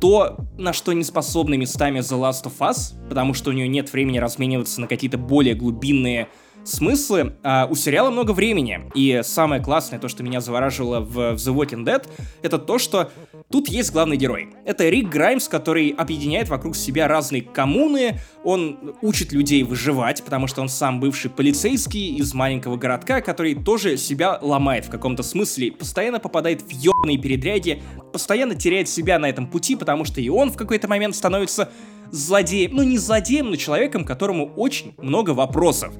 [0.00, 3.92] то, на что не способны местами The Last of Us, потому что у нее нет
[3.92, 6.26] времени размениваться на какие-то более глубинные
[6.66, 8.80] смыслы, а у сериала много времени.
[8.94, 12.06] И самое классное, то, что меня завораживало в, The Walking Dead,
[12.42, 13.10] это то, что
[13.50, 14.50] тут есть главный герой.
[14.64, 20.60] Это Рик Граймс, который объединяет вокруг себя разные коммуны, он учит людей выживать, потому что
[20.60, 26.20] он сам бывший полицейский из маленького городка, который тоже себя ломает в каком-то смысле, постоянно
[26.20, 30.56] попадает в ёбаные передряги, постоянно теряет себя на этом пути, потому что и он в
[30.56, 31.70] какой-то момент становится
[32.10, 35.94] злодеем, ну не злодеем, но человеком, которому очень много вопросов.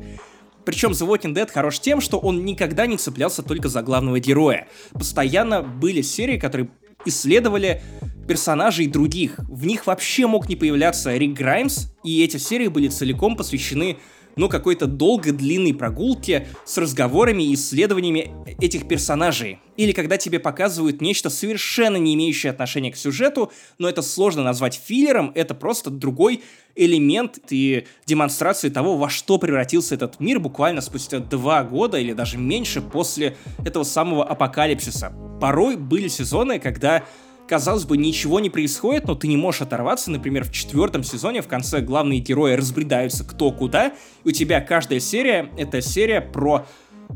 [0.67, 4.67] Причем The Walking Dead хорош тем, что он никогда не цеплялся только за главного героя.
[4.93, 6.69] Постоянно были серии, которые
[7.05, 7.83] исследовали
[8.27, 9.39] персонажей других.
[9.49, 13.99] В них вообще мог не появляться Рик Граймс, и эти серии были целиком посвящены
[14.37, 19.59] ну, какой-то долгой длинной прогулке с разговорами и исследованиями этих персонажей.
[19.79, 24.81] Или когда тебе показывают нечто совершенно не имеющее отношения к сюжету, но это сложно назвать
[24.83, 26.43] филлером, это просто другой
[26.75, 32.37] элемент и демонстрации того, во что превратился этот мир буквально спустя два года или даже
[32.37, 35.15] меньше после этого самого апокалипсиса.
[35.41, 37.05] Порой были сезоны, когда
[37.49, 40.11] казалось бы, ничего не происходит, но ты не можешь оторваться.
[40.11, 43.93] Например, в четвертом сезоне в конце главные герои разбредаются кто куда,
[44.25, 46.67] и у тебя каждая серия— это серия про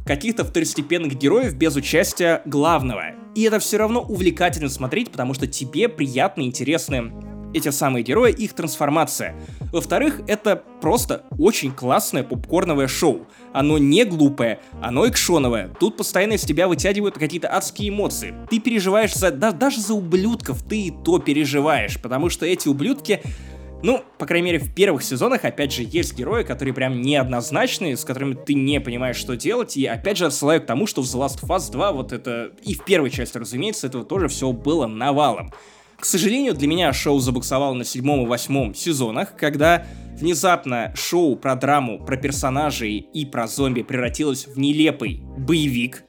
[0.06, 3.14] каких-то второстепенных героев без участия главного.
[3.34, 7.12] И это все равно увлекательно смотреть, потому что тебе приятно, интересны
[7.54, 9.34] эти самые герои, их трансформация.
[9.72, 13.26] Во-вторых, это просто очень классное попкорновое шоу.
[13.52, 15.70] Оно не глупое, оно экшоновое.
[15.80, 18.34] Тут постоянно из тебя вытягивают какие-то адские эмоции.
[18.48, 19.30] Ты переживаешь за...
[19.30, 23.20] Да, даже за ублюдков ты и то переживаешь, потому что эти ублюдки
[23.82, 28.04] ну, по крайней мере, в первых сезонах, опять же, есть герои, которые прям неоднозначные, с
[28.04, 31.26] которыми ты не понимаешь, что делать, и опять же отсылаю к тому, что в The
[31.26, 34.86] Last of Us 2 вот это, и в первой части, разумеется, этого тоже все было
[34.86, 35.52] навалом.
[36.00, 39.86] К сожалению, для меня шоу забуксовало на седьмом и восьмом сезонах, когда
[40.18, 46.04] внезапно шоу про драму, про персонажей и про зомби превратилось в нелепый боевик,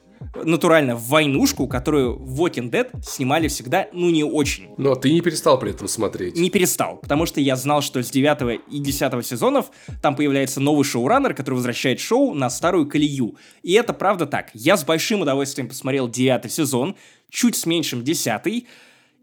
[0.46, 4.70] натурально в войнушку, которую в Walking Dead снимали всегда, ну, не очень.
[4.78, 6.38] Но ты не перестал при этом смотреть.
[6.38, 10.86] Не перестал, потому что я знал, что с 9 и 10 сезонов там появляется новый
[10.86, 13.36] шоураннер, который возвращает шоу на старую колею.
[13.62, 14.52] И это правда так.
[14.54, 16.96] Я с большим удовольствием посмотрел 9 сезон,
[17.30, 18.66] чуть с меньшим 10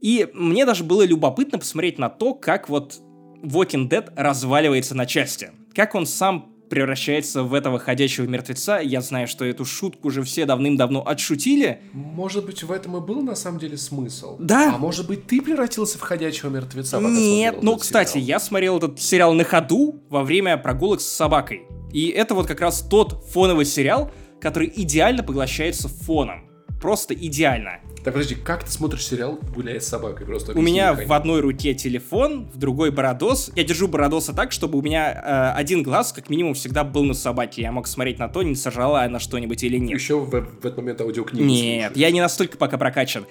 [0.00, 3.00] и мне даже было любопытно посмотреть на то, как вот
[3.42, 5.50] Walking Dead разваливается на части.
[5.74, 8.78] Как он сам превращается в этого ходячего мертвеца.
[8.78, 11.80] Я знаю, что эту шутку уже все давным-давно отшутили.
[11.92, 14.36] Может быть, в этом и был на самом деле смысл.
[14.38, 14.74] Да.
[14.74, 17.00] А может быть, ты превратился в ходячего мертвеца?
[17.00, 18.26] Нет, ну, кстати, сериал?
[18.26, 21.62] я смотрел этот сериал на ходу во время прогулок с собакой.
[21.92, 26.47] И это вот как раз тот фоновый сериал, который идеально поглощается фоном.
[26.80, 27.80] Просто идеально.
[28.04, 30.26] Так, подожди, как ты смотришь сериал «Гуляет с собакой»?
[30.26, 33.50] Просто у меня в одной руке телефон, в другой бородос.
[33.56, 37.14] Я держу бородоса так, чтобы у меня э, один глаз, как минимум, всегда был на
[37.14, 37.62] собаке.
[37.62, 39.98] Я мог смотреть на то, не сожрала она что-нибудь или нет.
[39.98, 41.96] Еще в, в этот момент аудиокнигу Нет, слушаешь.
[41.96, 43.26] я не настолько пока прокачан.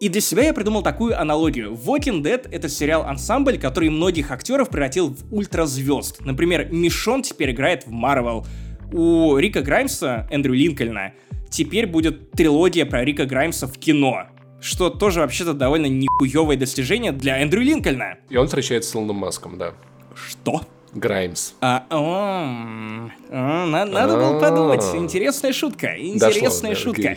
[0.00, 1.72] И для себя я придумал такую аналогию.
[1.72, 6.20] Walking Dead— это сериал-ансамбль, который многих актеров превратил в ультразвезд.
[6.20, 8.46] Например, Мишон теперь играет в Марвел.
[8.92, 11.14] У Рика Граймса, Эндрю Линкольна,
[11.50, 14.26] теперь будет трилогия про Рика Граймса в кино.
[14.60, 18.18] Что тоже вообще-то довольно нихуевое достижение для Эндрю Линкольна.
[18.28, 19.74] И он встречается с Илоном Маском, да.
[20.14, 20.62] Что?
[20.94, 21.52] Граймс.
[21.60, 24.82] А, о, о, надо, надо было подумать.
[24.94, 25.94] Интересная шутка.
[25.98, 27.16] Интересная Дошло, шутка.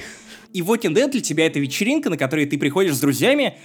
[0.54, 3.58] И Walking Dead для тебя это вечеринка, на которой ты приходишь с друзьями,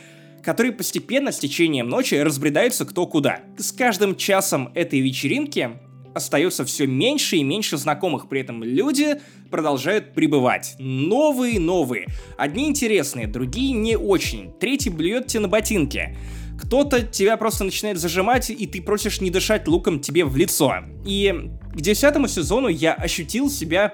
[0.45, 3.41] которые постепенно с течением ночи разбредаются кто куда.
[3.59, 5.79] С каждым часом этой вечеринки
[6.17, 10.75] остается все меньше и меньше знакомых, при этом люди продолжают прибывать.
[10.79, 12.07] Новые, новые.
[12.39, 14.51] Одни интересные, другие не очень.
[14.59, 16.17] Третий блюет тебе на ботинки.
[16.59, 20.77] Кто-то тебя просто начинает зажимать, и ты просишь не дышать луком тебе в лицо.
[21.05, 23.93] И к десятому сезону я ощутил себя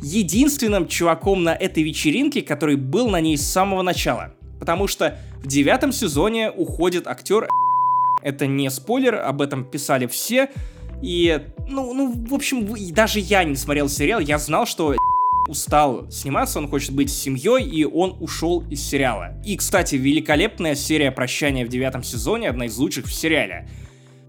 [0.00, 4.32] единственным чуваком на этой вечеринке, который был на ней с самого начала.
[4.58, 7.46] Потому что в девятом сезоне уходит актер
[8.22, 10.50] это не спойлер, об этом писали все,
[11.02, 14.94] и, ну, ну, в общем, даже я не смотрел сериал, я знал, что
[15.48, 19.40] устал сниматься, он хочет быть с семьей, и он ушел из сериала.
[19.44, 23.68] И, кстати, великолепная серия прощания в девятом сезоне, одна из лучших в сериале.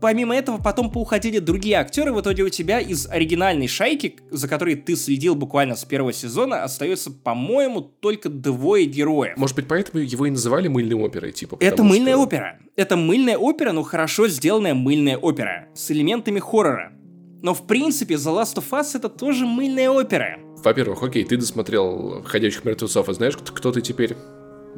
[0.02, 4.76] Помимо этого, потом поуходили другие актеры, в итоге у тебя из оригинальной шайки, за которой
[4.76, 9.38] ты следил буквально с первого сезона, остается, по-моему, только двое героев.
[9.38, 11.58] Может быть, поэтому его и называли мыльной оперой, типа?
[11.60, 12.24] Это мыльная что...
[12.24, 12.60] опера.
[12.76, 16.94] Это мыльная опера, но хорошо сделанная мыльная опера, с элементами хоррора.
[17.42, 20.40] Но в принципе The Last of Us это тоже мыльная опера.
[20.64, 24.16] Во-первых, окей, ты досмотрел «Ходячих мертвецов», а знаешь, кто ты теперь?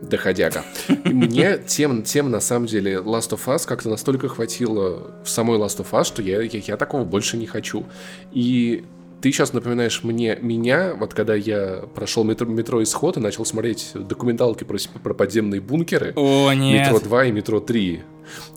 [0.01, 0.63] Доходяга.
[1.05, 5.59] И мне тем, тем, на самом деле, Last of Us как-то настолько хватило в самой
[5.59, 7.85] Last of Us, что я, я, я такого больше не хочу.
[8.31, 8.83] И
[9.21, 13.91] ты сейчас напоминаешь мне меня, вот когда я прошел метро, метро Исход и начал смотреть
[13.93, 16.13] документалки про, про подземные бункеры.
[16.15, 16.87] О, нет.
[16.87, 18.01] Метро 2 и Метро 3.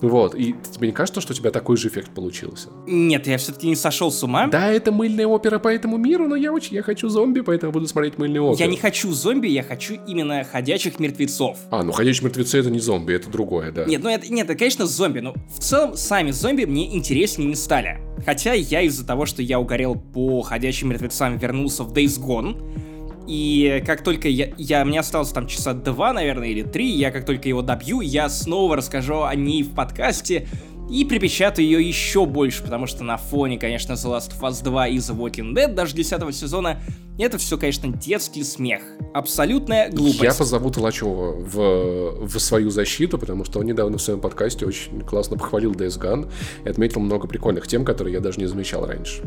[0.01, 2.69] Вот, и тебе не кажется, что у тебя такой же эффект получился?
[2.87, 4.47] Нет, я все-таки не сошел с ума.
[4.47, 7.87] Да, это мыльная опера по этому миру, но я очень, я хочу зомби, поэтому буду
[7.87, 8.59] смотреть мыльную оперу.
[8.59, 11.57] Я не хочу зомби, я хочу именно ходячих мертвецов.
[11.71, 13.85] А, ну ходячие мертвецы это не зомби, это другое, да.
[13.85, 17.55] Нет, ну это, нет, это, конечно, зомби, но в целом сами зомби мне интереснее не
[17.55, 17.99] стали.
[18.25, 22.94] Хотя я из-за того, что я угорел по ходячим мертвецам, вернулся в Days Gone,
[23.27, 24.85] И как только я, я...
[24.85, 28.75] Мне осталось там часа два, наверное, или три, я как только его добью, я снова
[28.75, 30.47] расскажу о ней в подкасте,
[30.89, 34.87] и припечатаю ее еще больше, потому что на фоне, конечно, The Last of Us 2
[34.87, 36.79] и The Walking Dead даже 10 сезона
[37.17, 38.81] это все, конечно, детский смех.
[39.13, 40.21] Абсолютная глупость.
[40.21, 44.99] Я позову Толачева в, в свою защиту, потому что он недавно в своем подкасте очень
[45.01, 46.29] классно похвалил Days Gone
[46.65, 49.21] и отметил много прикольных тем, которые я даже не замечал раньше.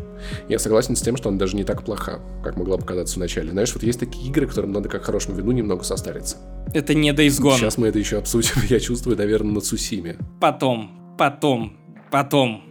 [0.50, 3.52] Я согласен с тем, что он даже не так плоха, как могла показаться в начале.
[3.52, 6.36] Знаешь, вот есть такие игры, которым надо как хорошему вину немного состариться.
[6.74, 7.56] Это не Days Gone.
[7.56, 10.18] Сейчас мы это еще обсудим, я чувствую, наверное, на Цусиме.
[10.40, 11.76] Потом, потом,
[12.10, 12.62] потом.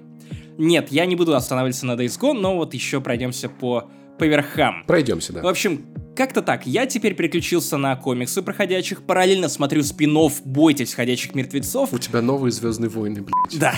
[0.58, 4.84] Нет, я не буду останавливаться на Days Gone, но вот еще пройдемся по, по верхам.
[4.88, 5.44] Пройдемся, да.
[5.44, 5.86] В общем,
[6.16, 6.66] как-то так.
[6.66, 11.94] Я теперь переключился на комиксы проходящих, параллельно смотрю спин «Бойтесь ходячих мертвецов».
[11.94, 13.60] У тебя новые «Звездные войны», блядь.
[13.60, 13.76] Да.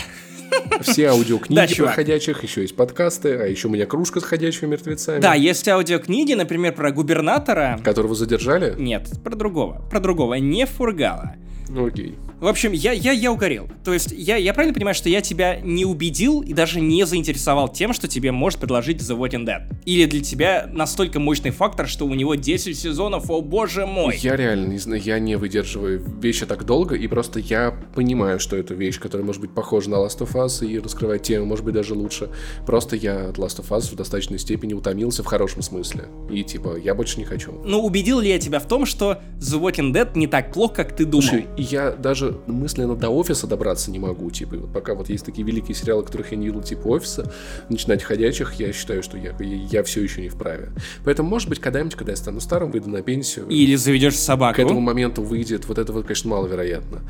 [0.81, 4.69] Все аудиокниги да, про ходячих, еще есть подкасты, а еще у меня кружка с ходячими
[4.69, 5.19] мертвецами.
[5.19, 7.79] Да, есть аудиокниги, например, про губернатора.
[7.83, 8.75] Которого задержали?
[8.79, 9.85] Нет, про другого.
[9.89, 10.35] Про другого.
[10.35, 11.35] Не Фургала.
[11.69, 12.15] Ну окей.
[12.39, 13.67] В общем, я, я, я угорел.
[13.83, 17.67] То есть, я, я правильно понимаю, что я тебя не убедил и даже не заинтересовал
[17.67, 19.63] тем, что тебе может предложить The Walking Dead?
[19.85, 24.17] Или для тебя настолько мощный фактор, что у него 10 сезонов, о боже мой?
[24.17, 28.55] Я реально не знаю, я не выдерживаю вещи так долго, и просто я понимаю, что
[28.55, 31.73] это вещь, которая может быть похожа на Last of Us и раскрывать тему, может быть,
[31.73, 32.29] даже лучше.
[32.65, 36.05] Просто я от Last of Us в достаточной степени утомился в хорошем смысле.
[36.31, 37.51] И типа, я больше не хочу.
[37.65, 40.95] Ну, убедил ли я тебя в том, что The Walking Dead не так плохо, как
[40.95, 41.23] ты думал?
[41.23, 44.29] Слушай, я даже мысленно до офиса добраться не могу.
[44.31, 47.31] Типа, вот пока вот есть такие великие сериалы, которых я не видел, типа офиса,
[47.69, 50.69] начинать ходячих, я считаю, что я, я, все еще не вправе.
[51.05, 53.47] Поэтому, может быть, когда-нибудь, когда я стану старым, выйду на пенсию.
[53.47, 54.55] Или заведешь собаку.
[54.55, 57.01] К этому моменту выйдет, вот это вот, конечно, маловероятно.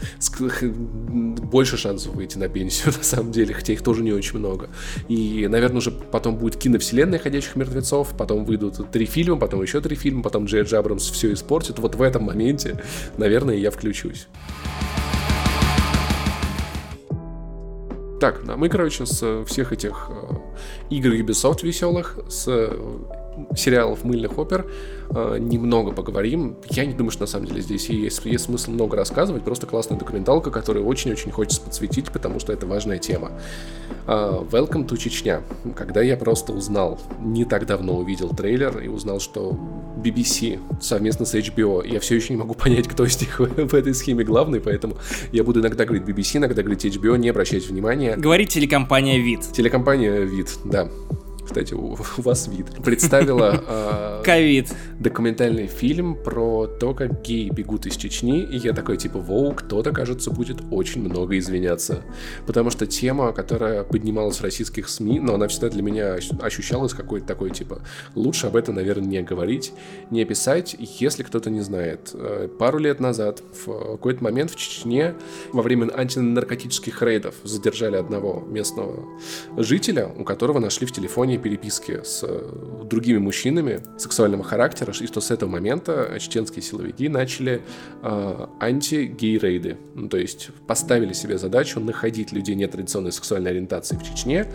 [0.61, 4.69] Больше шансов выйти на пенсию, на самом деле, хотя их тоже не очень много.
[5.07, 9.95] И, наверное, уже потом будет киновселенная ходячих мертвецов, потом выйдут три фильма, потом еще три
[9.95, 11.79] фильма, потом Джей Джабрамс все испортит.
[11.79, 12.81] Вот в этом моменте,
[13.17, 14.27] наверное, я включусь.
[18.19, 20.35] Так, да, мы, короче, с всех этих э,
[20.89, 22.69] игр Ubisoft веселых, с э,
[23.55, 24.69] сериалов мыльных опер
[25.09, 26.57] э, немного поговорим.
[26.69, 29.97] Я не думаю, что на самом деле здесь есть, есть смысл много рассказывать, просто классная
[29.97, 33.31] документалка, которую очень-очень хочется подсветить, потому что это важная тема.
[34.07, 35.41] Э, Welcome to Чечня.
[35.75, 39.57] Когда я просто узнал, не так давно увидел трейлер и узнал, что
[39.97, 43.93] BBC совместно с HBO, я все еще не могу понять, кто из них в этой
[43.93, 44.97] схеме главный, поэтому
[45.31, 48.15] я буду иногда говорить BBC, иногда говорить HBO, не обращайте внимания.
[48.15, 49.41] Говорит телекомпания «Вид».
[49.51, 50.89] Телекомпания «Вид», да
[51.49, 57.87] кстати, у, у вас вид, представила а, ковид документальный фильм про то, как геи бегут
[57.87, 62.03] из Чечни, и я такой, типа, воу, кто-то, кажется, будет очень много извиняться.
[62.45, 67.25] Потому что тема, которая поднималась в российских СМИ, но она всегда для меня ощущалась какой-то
[67.25, 67.81] такой, типа,
[68.13, 69.73] лучше об этом, наверное, не говорить,
[70.11, 72.11] не описать, если кто-то не знает.
[72.13, 75.15] Э, пару лет назад, в какой-то момент в Чечне,
[75.51, 79.03] во время антинаркотических рейдов, задержали одного местного
[79.57, 85.21] жителя, у которого нашли в телефоне переписки с э, другими мужчинами сексуального характера, и что
[85.21, 87.61] с этого момента чеченские силовики начали
[88.01, 89.77] э, анти-гей-рейды.
[89.95, 94.45] Ну, то есть поставили себе задачу находить людей нетрадиционной сексуальной ориентации в Чечне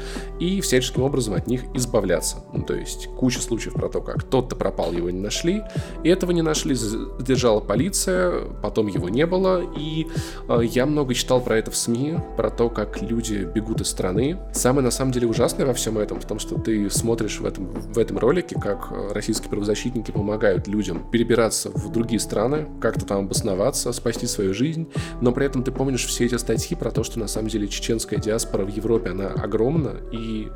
[0.40, 2.44] и всяческим образом от них избавляться.
[2.52, 5.62] Ну, то есть куча случаев про то, как тот-то пропал, его не нашли,
[6.02, 10.06] и этого не нашли, задержала полиция, потом его не было, и
[10.48, 14.38] э, я много читал про это в СМИ, про то, как люди бегут из страны.
[14.52, 17.46] Самое, на самом деле, ужасное во всем этом в том, что ты ты смотришь в
[17.46, 23.06] этом, в этом ролике, как э, российские правозащитники помогают людям перебираться в другие страны, как-то
[23.06, 24.88] там обосноваться, спасти свою жизнь,
[25.20, 28.18] но при этом ты помнишь все эти статьи про то, что на самом деле чеченская
[28.18, 30.48] диаспора в Европе, она огромна, и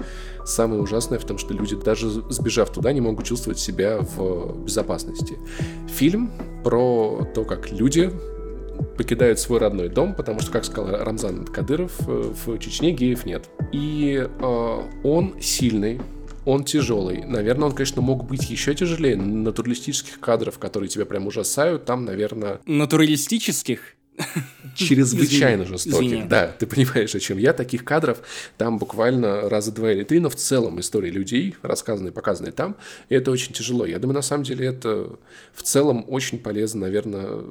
[0.45, 5.39] самое ужасное в том, что люди, даже сбежав туда, не могут чувствовать себя в безопасности.
[5.89, 6.33] Фильм
[6.65, 8.11] про то, как люди
[8.97, 13.49] покидают свой родной дом, потому что, как сказал Рамзан Кадыров, э, в Чечне геев нет.
[13.73, 16.01] И э, он сильный,
[16.45, 17.25] он тяжелый.
[17.25, 19.17] Наверное, он, конечно, мог быть еще тяжелее.
[19.17, 22.61] Натуралистических кадров, которые тебя прям ужасают, там, наверное...
[22.67, 23.95] Натуралистических?
[24.75, 26.29] Чрезвычайно жестоких.
[26.29, 27.53] Да, ты понимаешь, о чем я.
[27.53, 28.19] Таких кадров
[28.57, 32.77] там буквально раза два или три, но в целом истории людей, рассказанные, показанные там,
[33.09, 33.87] и это очень тяжело.
[33.87, 35.19] Я думаю, на самом деле это
[35.55, 37.45] в целом очень полезно, наверное.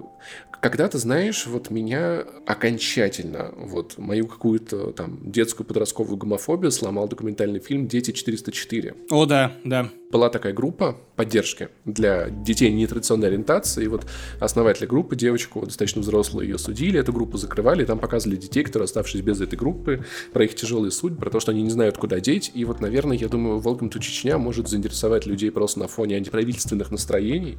[0.62, 7.88] Когда-то, знаешь, вот меня окончательно, вот мою какую-то там детскую подростковую гомофобию сломал документальный фильм
[7.88, 8.96] «Дети 404».
[9.12, 9.90] О, да, да.
[10.12, 14.06] Была такая группа поддержки для детей нетрадиционной ориентации, и вот
[14.40, 18.86] основатели группы, девочку, достаточно взрослую, ее судили, эту группу закрывали, и там показывали детей, которые,
[18.86, 22.20] оставшись без этой группы, про их тяжелые судьбы, про то, что они не знают, куда
[22.20, 26.16] деть, и вот, наверное, я думаю, Welcome to Чечня может заинтересовать людей просто на фоне
[26.16, 27.58] антиправительственных настроений,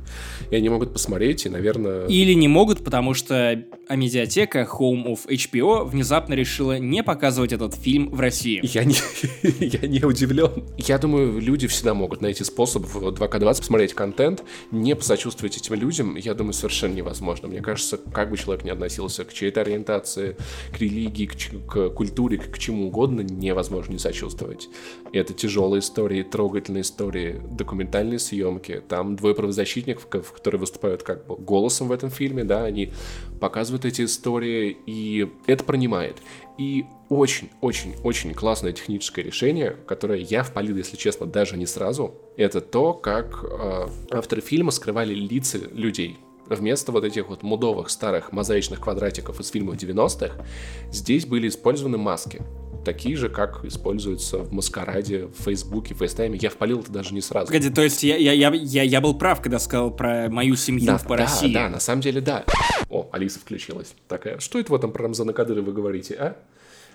[0.51, 2.07] и они могут посмотреть, и, наверное...
[2.07, 8.11] Или не могут, потому что Амедиатека Home of HBO внезапно решила не показывать этот фильм
[8.11, 8.61] в России.
[8.63, 8.97] Я не,
[9.61, 10.65] я не удивлен.
[10.77, 16.17] Я думаю, люди всегда могут найти способ в 2К20 посмотреть контент, не посочувствовать этим людям,
[16.17, 17.49] я думаю, совершенно невозможно.
[17.49, 20.37] Мне кажется, как бы человек не относился к чьей-то ориентации,
[20.73, 24.69] к религии, к, к культуре, к, чему угодно, невозможно не сочувствовать.
[25.13, 28.83] Это тяжелые истории, трогательные истории, документальные съемки.
[28.89, 32.93] Там двое правозащитников, которые выступают как бы голосом в этом фильме, да, они
[33.41, 36.17] показывают эти истории, и это пронимает.
[36.59, 42.95] И очень-очень-очень классное техническое решение, которое я впалил, если честно, даже не сразу, это то,
[42.95, 46.19] как э, авторы фильма скрывали лица людей.
[46.47, 50.45] Вместо вот этих вот мудовых старых мозаичных квадратиков из фильмов 90-х,
[50.91, 52.43] здесь были использованы маски
[52.89, 56.39] такие же, как используются в Маскараде, в Фейсбуке, в Фейстайме.
[56.41, 57.49] Я впалил это даже не сразу.
[57.49, 60.87] Погоди, то есть я, я, я, я, я был прав, когда сказал про мою семью
[60.87, 61.53] да, по да, России.
[61.53, 62.47] Да, на самом деле, да.
[62.89, 63.95] О, Алиса включилась.
[64.09, 66.39] Такая, что это в этом про Рамзана Кадырова вы говорите, а?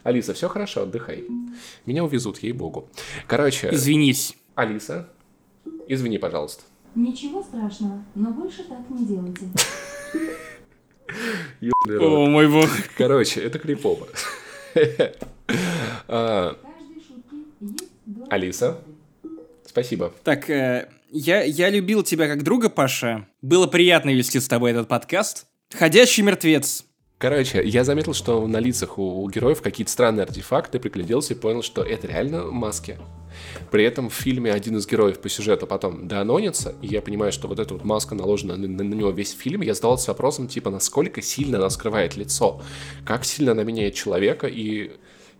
[0.01, 1.25] Алиса, все хорошо, отдыхай.
[1.85, 2.89] Меня увезут, ей-богу.
[3.27, 3.69] Короче...
[3.71, 4.35] Извинись.
[4.55, 5.09] Алиса,
[5.87, 6.63] извини, пожалуйста.
[6.95, 9.45] Ничего страшного, но больше так не делайте.
[11.99, 12.67] О, мой бог.
[12.97, 14.07] Короче, это крипово.
[16.07, 16.57] А,
[18.29, 18.79] Алиса,
[19.65, 20.13] спасибо.
[20.23, 23.27] Так, э, я, я любил тебя как друга, Паша.
[23.41, 25.47] Было приятно вести с тобой этот подкаст.
[25.71, 26.85] Ходящий мертвец.
[27.17, 31.61] Короче, я заметил, что на лицах у, у героев какие-то странные артефакты, пригляделся и понял,
[31.61, 32.97] что это реально маски.
[33.71, 37.47] При этом в фильме один из героев по сюжету потом доанонится, и я понимаю, что
[37.47, 40.69] вот эта вот маска наложена на, на, на него весь фильм, я задавался вопросом, типа,
[40.69, 42.61] насколько сильно она скрывает лицо,
[43.05, 44.91] как сильно она меняет человека, и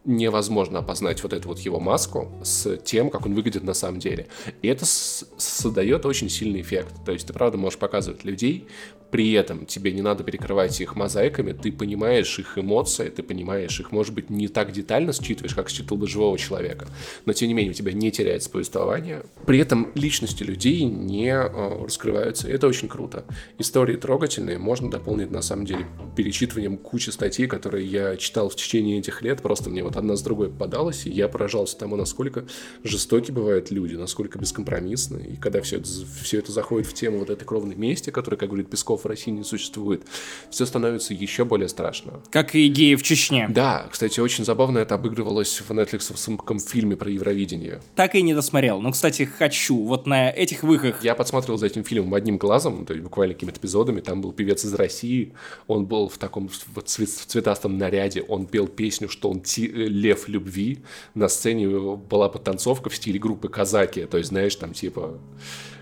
[0.05, 4.27] невозможно опознать вот эту вот его маску с тем, как он выглядит на самом деле.
[4.61, 6.93] И это создает очень сильный эффект.
[7.05, 8.67] То есть ты правда можешь показывать людей,
[9.13, 13.91] при этом тебе не надо перекрывать их мозаиками, ты понимаешь их эмоции, ты понимаешь их,
[13.91, 16.87] может быть, не так детально считываешь, как считывал бы живого человека,
[17.27, 19.21] но тем не менее у тебя не теряется повествование.
[19.45, 23.23] При этом личности людей не э, раскрываются, это очень круто.
[23.59, 25.85] Истории трогательные можно дополнить, на самом деле,
[26.15, 30.23] перечитыванием кучи статей, которые я читал в течение этих лет, просто мне вот одна с
[30.23, 32.47] другой попадалась, и я поражался тому, насколько
[32.83, 35.89] жестоки бывают люди, насколько бескомпромиссны, и когда все это,
[36.23, 39.31] все это заходит в тему вот этой кровной мести, которая, как говорит Песков, в России
[39.31, 40.03] не существует,
[40.49, 42.21] все становится еще более страшно.
[42.31, 43.47] Как и геи в Чечне.
[43.49, 47.81] Да, кстати, очень забавно это обыгрывалось в Netflix фильме про Евровидение.
[47.95, 48.81] Так и не досмотрел.
[48.81, 49.83] Но, кстати, хочу.
[49.83, 51.03] Вот на этих выхах.
[51.03, 54.01] Я подсмотрел за этим фильмом одним глазом, то есть буквально какими-то эпизодами.
[54.01, 55.33] Там был певец из России,
[55.67, 60.79] он был в таком в цветастом наряде, он пел песню, что он ти- лев любви.
[61.15, 65.17] На сцене была подтанцовка в стиле группы Казаки, то есть, знаешь, там типа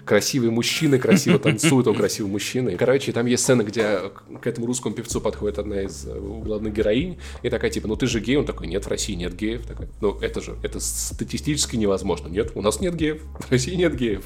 [0.05, 2.69] красивые мужчины красиво танцуют, он красивый мужчина.
[2.69, 3.99] И, короче, там есть сцена, где
[4.41, 8.05] к этому русскому певцу подходит одна из э, главных героинь, и такая, типа, ну ты
[8.05, 8.37] же гей?
[8.37, 9.65] Он такой, нет, в России нет геев.
[9.65, 12.27] Такой, ну это же, это статистически невозможно.
[12.27, 14.25] Нет, у нас нет геев, в России нет геев.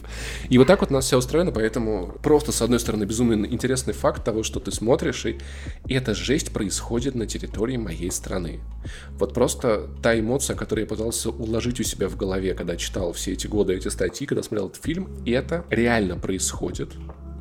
[0.50, 3.94] И вот так вот у нас все устроено, поэтому просто, с одной стороны, безумно интересный
[3.94, 5.38] факт того, что ты смотришь, и
[5.88, 8.60] эта жесть происходит на территории моей страны.
[9.18, 13.34] Вот просто та эмоция, которую я пытался уложить у себя в голове, когда читал все
[13.34, 16.90] эти годы эти статьи, когда смотрел этот фильм, это реально происходит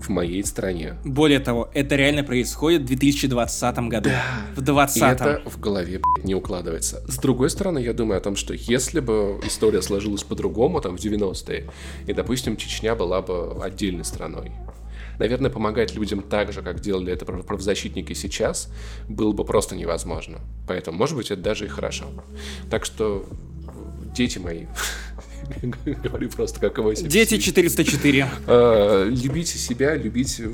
[0.01, 0.97] в моей стране.
[1.05, 4.11] Более того, это реально происходит в 2020 году.
[4.11, 4.23] Да.
[4.55, 7.03] В 20 И это в голове не укладывается.
[7.09, 11.01] С другой стороны, я думаю о том, что если бы история сложилась по-другому, там, в
[11.01, 11.71] 90-е,
[12.07, 14.53] и, допустим, Чечня была бы отдельной страной,
[15.19, 18.69] наверное, помогать людям так же, как делали это правозащитники сейчас,
[19.09, 20.41] было бы просто невозможно.
[20.67, 22.07] Поэтому, может быть, это даже и хорошо.
[22.71, 23.27] Так что,
[24.15, 24.67] дети мои,
[26.03, 28.29] Говорю просто как его Дети 404.
[28.47, 30.49] А, любите себя, любите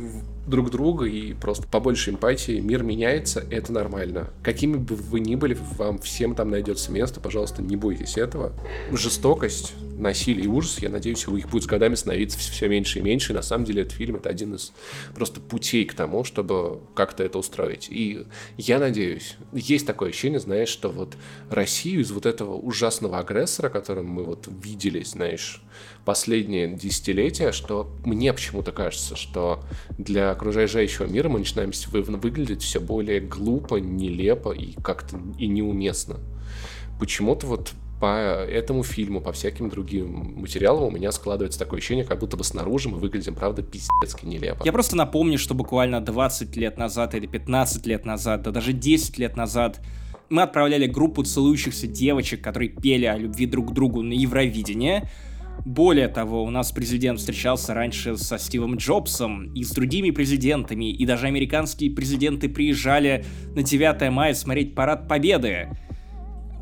[0.50, 2.60] друг друга и просто побольше эмпатии.
[2.60, 4.30] Мир меняется, это нормально.
[4.42, 7.20] Какими бы вы ни были, вам всем там найдется место.
[7.20, 8.52] Пожалуйста, не бойтесь этого.
[8.92, 13.02] Жестокость, насилие и ужас, я надеюсь, у их будет с годами становиться все меньше и
[13.02, 13.32] меньше.
[13.32, 14.72] И на самом деле этот фильм это один из
[15.14, 17.88] просто путей к тому, чтобы как-то это устроить.
[17.90, 18.26] И
[18.56, 21.16] я надеюсь, есть такое ощущение, знаешь, что вот
[21.50, 25.62] Россию из вот этого ужасного агрессора, которым мы вот видели, знаешь,
[26.04, 29.62] последние десятилетия, что мне почему-то кажется, что
[29.98, 31.70] для окружающего мира мы начинаем
[32.18, 36.16] выглядеть все более глупо, нелепо и как-то и неуместно.
[36.98, 42.18] Почему-то вот по этому фильму, по всяким другим материалам у меня складывается такое ощущение, как
[42.18, 44.62] будто бы снаружи мы выглядим, правда, пиздецки нелепо.
[44.64, 49.18] Я просто напомню, что буквально 20 лет назад или 15 лет назад, да даже 10
[49.18, 49.80] лет назад
[50.30, 55.10] мы отправляли группу целующихся девочек, которые пели о любви друг к другу на Евровидение.
[55.64, 61.04] Более того, у нас президент встречался раньше со Стивом Джобсом и с другими президентами, и
[61.04, 65.68] даже американские президенты приезжали на 9 мая смотреть Парад Победы.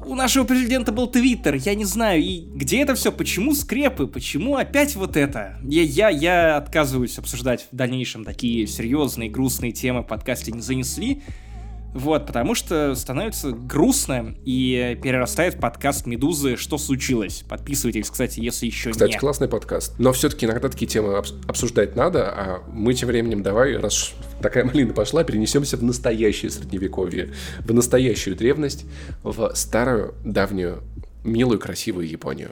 [0.05, 4.57] У нашего президента был Твиттер, я не знаю, и где это все, почему скрепы, почему
[4.57, 5.59] опять вот это?
[5.63, 11.23] Я, я, я отказываюсь обсуждать в дальнейшем такие серьезные, грустные темы в подкасте не занесли,
[11.95, 17.45] вот, потому что становится грустно и перерастает в подкаст Медузы «Что случилось?».
[17.49, 19.19] Подписывайтесь, кстати, если еще Кстати, не.
[19.19, 19.95] классный подкаст.
[19.99, 24.13] Но все-таки иногда такие темы обс- обсуждать надо, а мы тем временем давай, раз
[24.43, 28.85] такая малина пошла, перенесемся в настоящее средневековье, в настоящую древность,
[29.23, 30.83] в старую, давнюю,
[31.25, 32.51] милую, красивую Японию.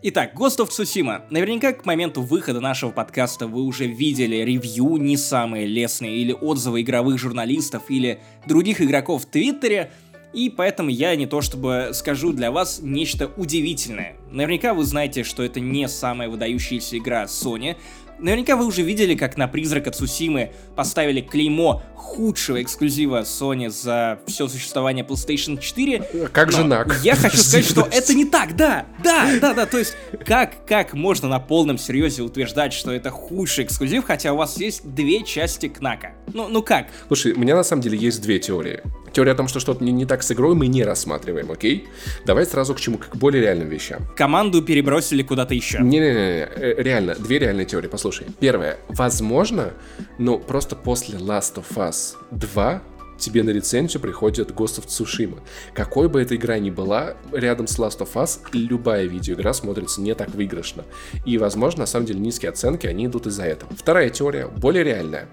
[0.00, 1.22] Итак, Ghost of Tsushima.
[1.28, 6.82] Наверняка к моменту выхода нашего подкаста вы уже видели ревью не самые лестные или отзывы
[6.82, 9.90] игровых журналистов или других игроков в Твиттере,
[10.32, 14.14] и поэтому я не то чтобы скажу для вас нечто удивительное.
[14.30, 17.74] Наверняка вы знаете, что это не самая выдающаяся игра Sony,
[18.18, 24.48] Наверняка вы уже видели, как на Призрака Цусимы поставили клеймо худшего эксклюзива Sony за все
[24.48, 26.28] существование PlayStation 4.
[26.32, 26.98] Как же нак?
[27.02, 29.94] Я хочу сказать, что это не так, да, да, да, да, то есть
[30.26, 34.94] как, как можно на полном серьезе утверждать, что это худший эксклюзив, хотя у вас есть
[34.94, 36.12] две части Кнака?
[36.32, 36.88] Ну, ну как?
[37.06, 38.82] Слушай, у меня на самом деле есть две теории.
[39.18, 41.88] Теория о том, что что-то не, не так с игрой, мы не рассматриваем, окей?
[42.24, 44.06] Давай сразу к чему, к более реальным вещам.
[44.14, 45.78] Команду перебросили куда-то еще.
[45.80, 48.28] Не-не-не, э, реально, две реальные теории, послушай.
[48.38, 49.72] Первое, возможно,
[50.18, 52.80] ну, просто после Last of Us 2
[53.18, 55.40] тебе на рецензию приходит Ghost of Tsushima.
[55.74, 60.14] Какой бы эта игра ни была, рядом с Last of Us любая видеоигра смотрится не
[60.14, 60.84] так выигрышно.
[61.26, 63.72] И, возможно, на самом деле низкие оценки, они идут из-за этого.
[63.74, 65.28] Вторая теория, более реальная.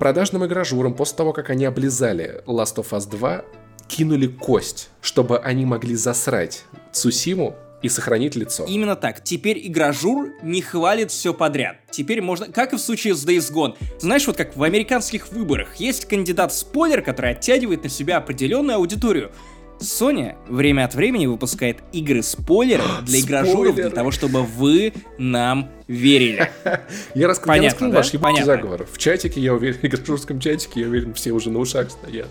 [0.00, 3.44] Продажным игражурам после того, как они облизали Last of Us 2,
[3.86, 8.64] кинули кость, чтобы они могли засрать Цусиму и сохранить лицо.
[8.64, 9.22] Именно так.
[9.22, 11.76] Теперь игражур не хвалит все подряд.
[11.90, 13.76] Теперь можно, как и в случае с Days Gone.
[13.98, 19.32] Знаешь, вот как в американских выборах есть кандидат-спойлер, который оттягивает на себя определенную аудиторию.
[19.80, 26.50] Sony время от времени выпускает игры-спойлеры для игражуров, для того, чтобы вы нам верили.
[27.14, 27.40] Я, рас...
[27.40, 27.96] Понятно, я раскрыл да?
[27.96, 28.44] ваш Понятно.
[28.44, 28.86] заговор.
[28.92, 32.28] В чатике, я уверен, в игрожурском чатике, я уверен, все уже на ушах стоят.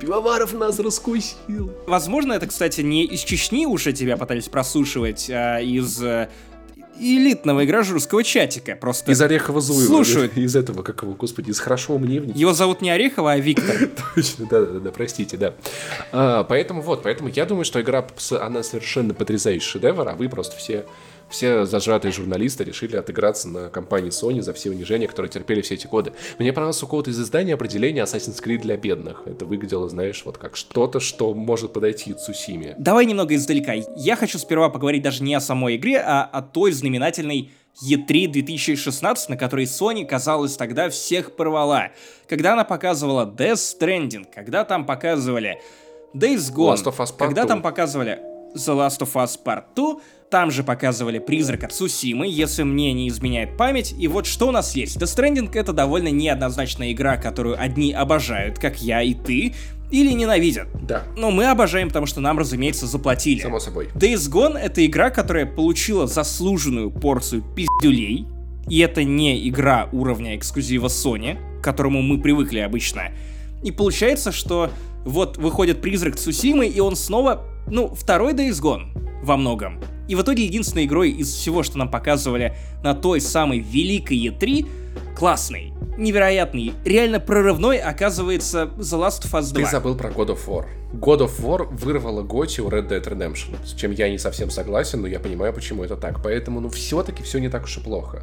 [0.00, 1.72] Пивоваров нас раскусил.
[1.86, 6.00] Возможно, это, кстати, не из Чечни уже тебя пытались прослушивать, а из
[7.00, 8.76] элитного игражурского чатика.
[8.76, 9.86] Просто Из Орехова Зуева.
[9.86, 10.32] Слушают.
[10.36, 12.38] Из этого, как его, господи, из Хорошего Мневника.
[12.38, 13.88] его зовут не Орехова, а Виктор.
[14.14, 15.54] Точно, да, да, да, простите, да.
[16.12, 18.06] А, поэтому вот, поэтому я думаю, что игра,
[18.40, 20.84] она совершенно потрясающий шедевр, а вы просто все,
[21.30, 25.86] все зажатые журналисты решили отыграться на компании Sony за все унижения, которые терпели все эти
[25.86, 26.12] годы.
[26.38, 29.22] Мне понравилось у кого-то из издания определение Assassin's Creed для бедных.
[29.26, 32.74] Это выглядело, знаешь, вот как что-то, что может подойти Цусиме.
[32.78, 33.74] Давай немного издалека.
[33.96, 37.50] Я хочу сперва поговорить даже не о самой игре, а о той знаменательной
[37.88, 41.90] E3 2016, на которой Sony, казалось, тогда всех порвала.
[42.28, 45.60] Когда она показывала Death Stranding, когда там показывали
[46.14, 47.46] Days Gone, когда 2.
[47.46, 48.20] там показывали
[48.54, 50.00] The Last of Us Part 2,
[50.30, 53.94] там же показывали Призрака Цусимы, если мне не изменяет память.
[53.98, 54.96] И вот что у нас есть.
[54.96, 59.54] Death Stranding это довольно неоднозначная игра, которую одни обожают, как я и ты,
[59.90, 60.68] или ненавидят.
[60.86, 63.40] Да, Но мы обожаем, потому что нам, разумеется, заплатили.
[63.40, 63.88] само собой.
[63.94, 68.26] Days Gone— это игра, которая получила заслуженную порцию пиздюлей.
[68.68, 73.10] И это не игра уровня эксклюзива Sony, к которому мы привыкли обычно.
[73.64, 74.70] И получается, что
[75.04, 78.88] вот выходит Призрак Цусимы, и он снова, ну, второй Days Gone
[79.22, 79.80] во многом.
[80.08, 84.66] И в итоге единственной игрой из всего, что нам показывали на той самой великой E3,
[85.16, 89.64] классный, невероятный, реально прорывной оказывается The Last of Us 2.
[89.64, 90.66] Ты забыл про God of War.
[90.92, 95.00] God of War вырвала Готи у Red Dead Redemption, с чем я не совсем согласен,
[95.00, 96.20] но я понимаю, почему это так.
[96.22, 98.22] Поэтому, ну, все-таки все не так уж и плохо.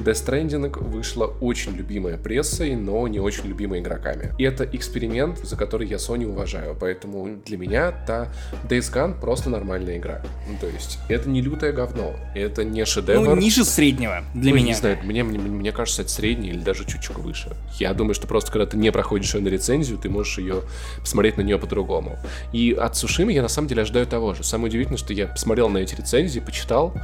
[0.00, 4.32] Death Stranding вышла очень любимая прессой, но не очень любимая игроками.
[4.38, 8.32] И это эксперимент, за который я Sony уважаю, поэтому для меня та
[8.68, 10.22] Days Gone просто нормальная игра.
[10.48, 13.20] Ну, то есть, это не лютое говно, это не шедевр.
[13.24, 14.68] Ну, ниже среднего для Ну, меня.
[14.68, 17.56] Не знаю, мне, мне, мне кажется, это средний или даже чуть-чуть выше.
[17.78, 20.62] Я думаю, что просто когда ты не проходишь ее на рецензию, ты можешь ее
[21.00, 22.07] посмотреть на нее по-другому.
[22.08, 22.18] По-другому.
[22.52, 24.44] И от Сушимы я на самом деле ожидаю того же.
[24.44, 26.94] Самое удивительное, что я посмотрел на эти рецензии, почитал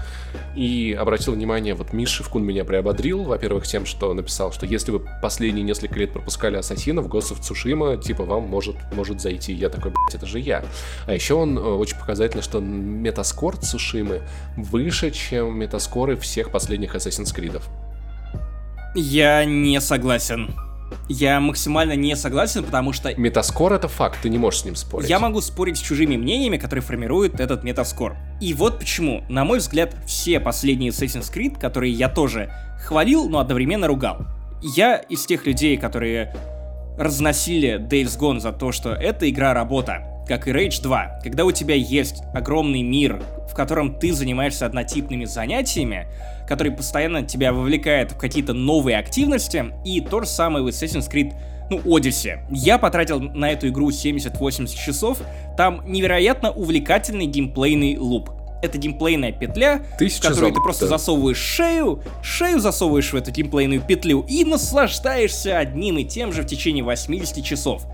[0.56, 5.00] и обратил внимание, вот Миша Шевкун меня приободрил, во-первых, тем, что написал, что если вы
[5.22, 9.52] последние несколько лет пропускали Ассасинов, Ghost of Tsushima, типа, вам может, может зайти.
[9.52, 10.64] Я такой, блядь, это же я.
[11.06, 14.22] А еще он э, очень показательно, что метаскор Цушимы
[14.56, 17.60] выше, чем метаскоры всех последних Assassin's Creed.
[18.94, 20.54] Я не согласен.
[21.08, 23.14] Я максимально не согласен, потому что...
[23.16, 25.08] Метаскор— это факт, ты не можешь с ним спорить.
[25.08, 28.16] Я могу спорить с чужими мнениями, которые формируют этот метаскор.
[28.40, 33.38] И вот почему, на мой взгляд, все последние Assassin's Creed, которые я тоже хвалил, но
[33.38, 34.26] одновременно ругал.
[34.62, 36.34] Я из тех людей, которые
[36.98, 41.52] разносили Days Gone за то, что эта игра работа как и Rage 2, когда у
[41.52, 46.06] тебя есть огромный мир, в котором ты занимаешься однотипными занятиями,
[46.48, 51.34] который постоянно тебя вовлекает в какие-то новые активности, и то же самое в Assassin's Creed
[51.70, 52.40] ну, Odyssey.
[52.50, 55.18] Я потратил на эту игру 70-80 часов,
[55.56, 58.30] там невероятно увлекательный геймплейный луп.
[58.62, 60.96] Это геймплейная петля, Тысяча в которую золот, ты просто да.
[60.96, 66.46] засовываешь шею, шею засовываешь в эту геймплейную петлю и наслаждаешься одним и тем же в
[66.46, 67.86] течение 80 часов.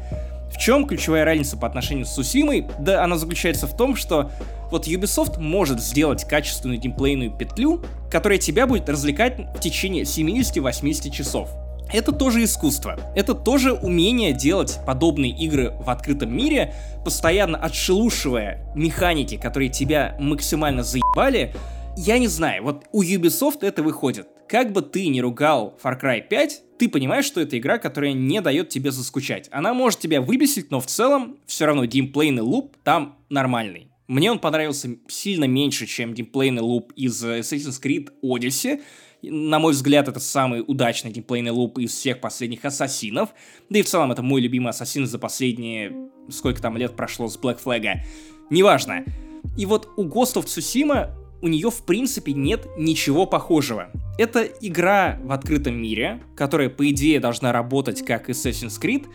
[0.50, 2.66] В чем ключевая разница по отношению с Сусимой?
[2.78, 4.30] Да она заключается в том, что
[4.70, 11.50] вот Ubisoft может сделать качественную геймплейную петлю, которая тебя будет развлекать в течение 70-80 часов.
[11.92, 12.96] Это тоже искусство.
[13.16, 16.74] Это тоже умение делать подобные игры в открытом мире,
[17.04, 21.52] постоянно отшелушивая механики, которые тебя максимально заебали.
[21.96, 24.28] Я не знаю, вот у Ubisoft это выходит.
[24.48, 28.40] Как бы ты ни ругал Far Cry 5, ты понимаешь, что это игра, которая не
[28.40, 29.50] дает тебе заскучать.
[29.52, 33.88] Она может тебя выбесить, но в целом все равно геймплейный луп там нормальный.
[34.08, 38.80] Мне он понравился сильно меньше, чем геймплейный луп из Assassin's Creed Odyssey.
[39.20, 43.28] На мой взгляд, это самый удачный геймплейный луп из всех последних ассасинов.
[43.68, 45.94] Да и в целом, это мой любимый ассасин за последние...
[46.30, 47.98] Сколько там лет прошло с Black Flag.
[48.48, 49.04] Неважно.
[49.58, 51.10] И вот у Ghost of Tsushima
[51.42, 53.90] у нее в принципе нет ничего похожего.
[54.20, 59.06] Это игра в открытом мире, которая по идее должна работать как Assassin's Creed,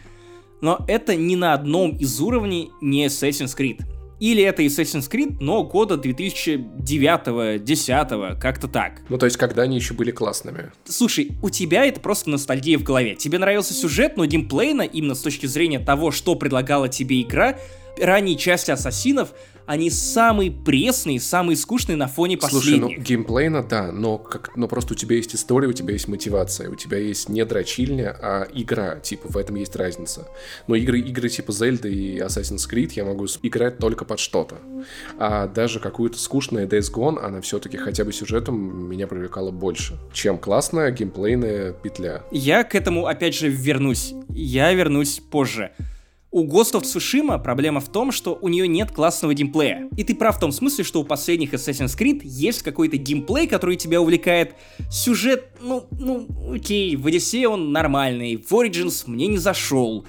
[0.62, 3.82] но это ни на одном из уровней не Assassin's Creed.
[4.20, 9.04] Или это Assassin's Creed, но года 2009-10, как-то так.
[9.08, 10.72] Ну, то есть, когда они еще были классными.
[10.86, 13.14] Слушай, у тебя это просто ностальгия в голове.
[13.14, 17.60] Тебе нравился сюжет, но геймплейно, именно с точки зрения того, что предлагала тебе игра,
[18.02, 19.36] ранние части Ассасинов
[19.66, 22.80] они самые пресные, самые скучные на фоне последних.
[22.82, 26.08] Слушай, ну геймплейно, да, но, как, но просто у тебя есть история, у тебя есть
[26.08, 30.28] мотивация, у тебя есть не дрочильня, а игра, типа, в этом есть разница.
[30.68, 34.56] Но игры, игры типа Zelda и Assassin's Creed я могу играть только под что-то.
[35.18, 40.38] А даже какую-то скучную Days Gone, она все-таки хотя бы сюжетом меня привлекала больше, чем
[40.38, 42.24] классная геймплейная петля.
[42.32, 44.14] Я к этому опять же вернусь.
[44.30, 45.72] Я вернусь позже.
[46.36, 49.88] У Ghost of Tsushima проблема в том, что у нее нет классного геймплея.
[49.96, 53.78] И ты прав в том смысле, что у последних Assassin's Creed есть какой-то геймплей, который
[53.78, 54.54] тебя увлекает.
[54.92, 60.06] Сюжет, ну, ну, окей, в Odyssey он нормальный, в Origins мне не зашел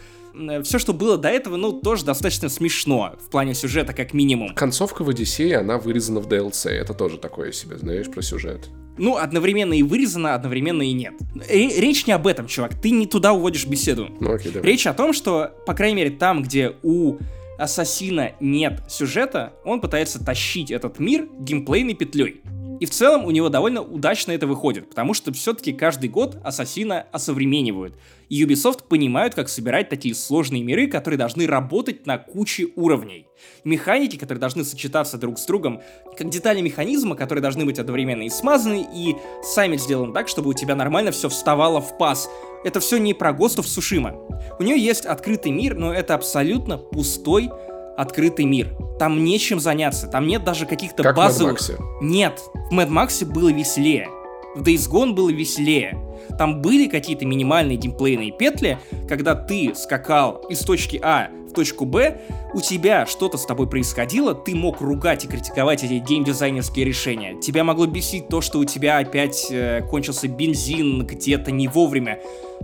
[0.64, 4.52] все, что было до этого, ну, тоже достаточно смешно в плане сюжета, как минимум.
[4.52, 6.70] Концовка в Одиссее, она вырезана в DLC.
[6.70, 8.68] Это тоже такое себе, знаешь, про сюжет.
[8.98, 11.14] Ну, одновременно и вырезано, одновременно и нет.
[11.48, 12.74] Речь не об этом, чувак.
[12.80, 14.08] Ты не туда уводишь беседу.
[14.20, 14.70] Ну, окей, давай.
[14.70, 17.16] Речь о том, что, по крайней мере, там, где у
[17.58, 22.42] ассасина нет сюжета, он пытается тащить этот мир геймплейной петлей.
[22.80, 27.06] И в целом у него довольно удачно это выходит, потому что все-таки каждый год Ассасина
[27.12, 27.94] осовременивают.
[28.28, 33.28] И Ubisoft понимают, как собирать такие сложные миры, которые должны работать на куче уровней.
[33.64, 35.80] Механики, которые должны сочетаться друг с другом,
[36.16, 40.54] как детали механизма, которые должны быть одновременно и смазаны, и сами сделаны так, чтобы у
[40.54, 42.28] тебя нормально все вставало в паз.
[42.64, 44.16] Это все не про of Tsushima.
[44.58, 47.50] У нее есть открытый мир, но это абсолютно пустой
[47.96, 48.76] открытый мир.
[48.98, 51.60] Там нечем заняться, там нет даже каких-то как базовых...
[51.60, 52.40] В нет,
[52.70, 54.08] в Mad Max было веселее.
[54.54, 55.98] В Days Gone было веселее.
[56.38, 58.78] Там были какие-то минимальные геймплейные петли,
[59.08, 62.20] когда ты скакал из точки А в точку Б,
[62.52, 67.38] у тебя что-то с тобой происходило, ты мог ругать и критиковать эти геймдизайнерские решения.
[67.40, 72.18] Тебя могло бесить то, что у тебя опять э, кончился бензин где-то не вовремя.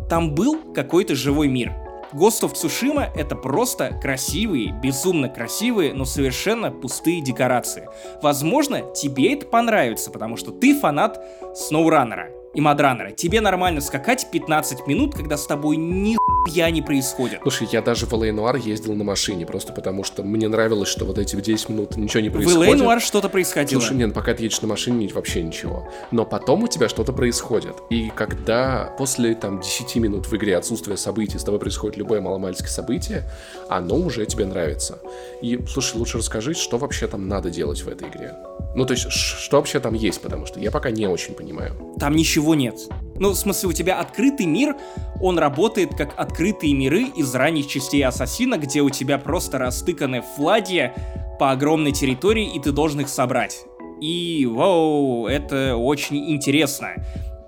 [0.09, 1.73] Там был какой-то живой мир.
[2.13, 7.89] Ghost of Tsushima— это просто красивые, безумно красивые, но совершенно пустые декорации.
[8.23, 12.42] Возможно, тебе это понравится, потому что ты фанат SnowRunner.
[12.55, 13.13] И Мадранера.
[13.13, 16.17] Тебе нормально скакать 15 минут, когда с тобой ни
[16.49, 17.41] я не происходит.
[17.43, 18.57] Слушай, я даже в Л.А.
[18.57, 22.31] ездил на машине, просто потому что мне нравилось, что вот эти 10 минут ничего не
[22.31, 22.81] происходит.
[22.81, 23.01] В Л.А.
[23.01, 23.81] что-то происходило.
[23.81, 25.89] Слушай, нет, пока ты едешь на машине, вообще ничего.
[26.11, 27.77] Но потом у тебя что-то происходит.
[27.91, 32.69] И когда после там 10 минут в игре отсутствия событий с тобой происходит любое маломальское
[32.69, 33.23] событие,
[33.69, 34.99] оно уже тебе нравится.
[35.41, 38.35] И, слушай, лучше расскажи, что вообще там надо делать в этой игре.
[38.75, 41.75] Ну, то есть, что вообще там есть, потому что я пока не очень понимаю.
[41.99, 42.77] Там ничего нет.
[43.17, 44.77] Ну, в смысле, у тебя открытый мир,
[45.21, 50.93] он работает как открытые миры из ранних частей Ассасина, где у тебя просто растыканы флаги
[51.39, 53.65] по огромной территории, и ты должен их собрать.
[54.01, 56.95] И, вау, это очень интересно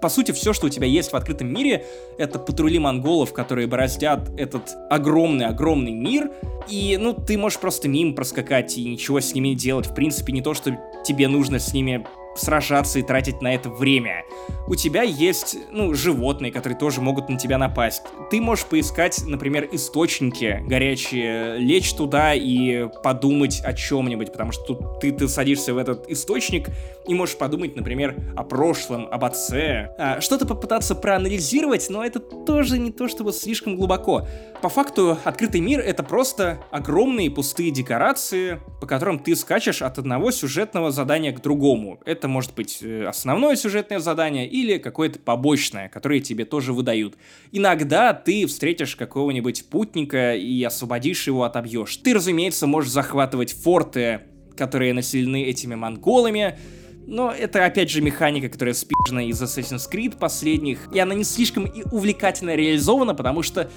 [0.04, 1.86] по сути, все, что у тебя есть в открытом мире,
[2.18, 6.30] это патрули монголов, которые бороздят этот огромный-огромный мир,
[6.68, 9.86] и, ну, ты можешь просто мимо проскакать и ничего с ними делать.
[9.86, 12.06] В принципе, не то, что тебе нужно с ними
[12.36, 14.24] сражаться и тратить на это время.
[14.66, 18.02] У тебя есть, ну, животные, которые тоже могут на тебя напасть.
[18.30, 25.00] Ты можешь поискать, например, источники горячие, лечь туда и подумать о чем-нибудь, потому что тут
[25.00, 26.68] ты, ты садишься в этот источник
[27.06, 29.94] и можешь подумать, например, о прошлом, об отце.
[29.98, 34.26] А, что-то попытаться проанализировать, но это тоже не то чтобы слишком глубоко.
[34.62, 40.30] По факту, открытый мир— это просто огромные пустые декорации, по которым ты скачешь от одного
[40.30, 42.00] сюжетного задания к другому.
[42.06, 47.16] Это это может быть э, основное сюжетное задание или какое-то побочное, которое тебе тоже выдают.
[47.52, 51.98] Иногда ты встретишь какого-нибудь путника и освободишь его, отобьешь.
[51.98, 54.20] Ты, разумеется, можешь захватывать форты,
[54.56, 56.58] которые населены этими монголами,
[57.06, 61.64] но это, опять же, механика, которая спижена из Assassin's Creed последних, и она не слишком
[61.64, 63.70] и увлекательно реализована, потому что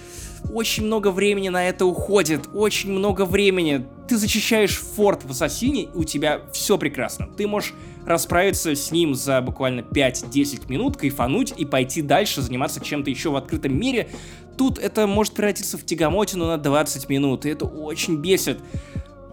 [0.54, 3.86] очень много времени на это уходит, очень много времени.
[4.08, 7.28] Ты зачищаешь форт в Ассасине, и у тебя все прекрасно.
[7.28, 7.74] Ты можешь
[8.06, 13.36] расправиться с ним за буквально 5-10 минут, кайфануть и пойти дальше, заниматься чем-то еще в
[13.36, 14.10] открытом мире.
[14.58, 18.60] Тут это может превратиться в тягомотину на 20 минут, и это очень бесит.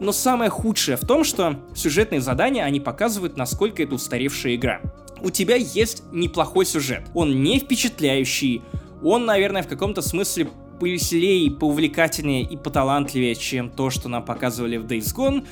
[0.01, 4.81] Но самое худшее в том, что сюжетные задания, они показывают, насколько это устаревшая игра.
[5.21, 7.03] У тебя есть неплохой сюжет.
[7.15, 8.63] Он не впечатляющий,
[9.03, 10.49] он, наверное, в каком-то смысле
[10.81, 15.47] повеселее, поувлекательнее и поталантливее, чем то, что нам показывали в Days Gone,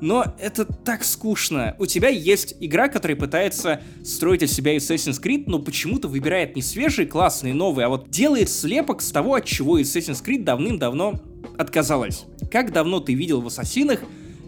[0.00, 1.74] но это так скучно.
[1.78, 6.62] У тебя есть игра, которая пытается строить из себя Assassin's Creed, но почему-то выбирает не
[6.62, 11.20] свежие, классные, новые, а вот делает слепок с того, от чего Assassin's Creed давным-давно
[11.58, 12.26] отказалась.
[12.50, 14.00] Как давно ты видел в Ассасинах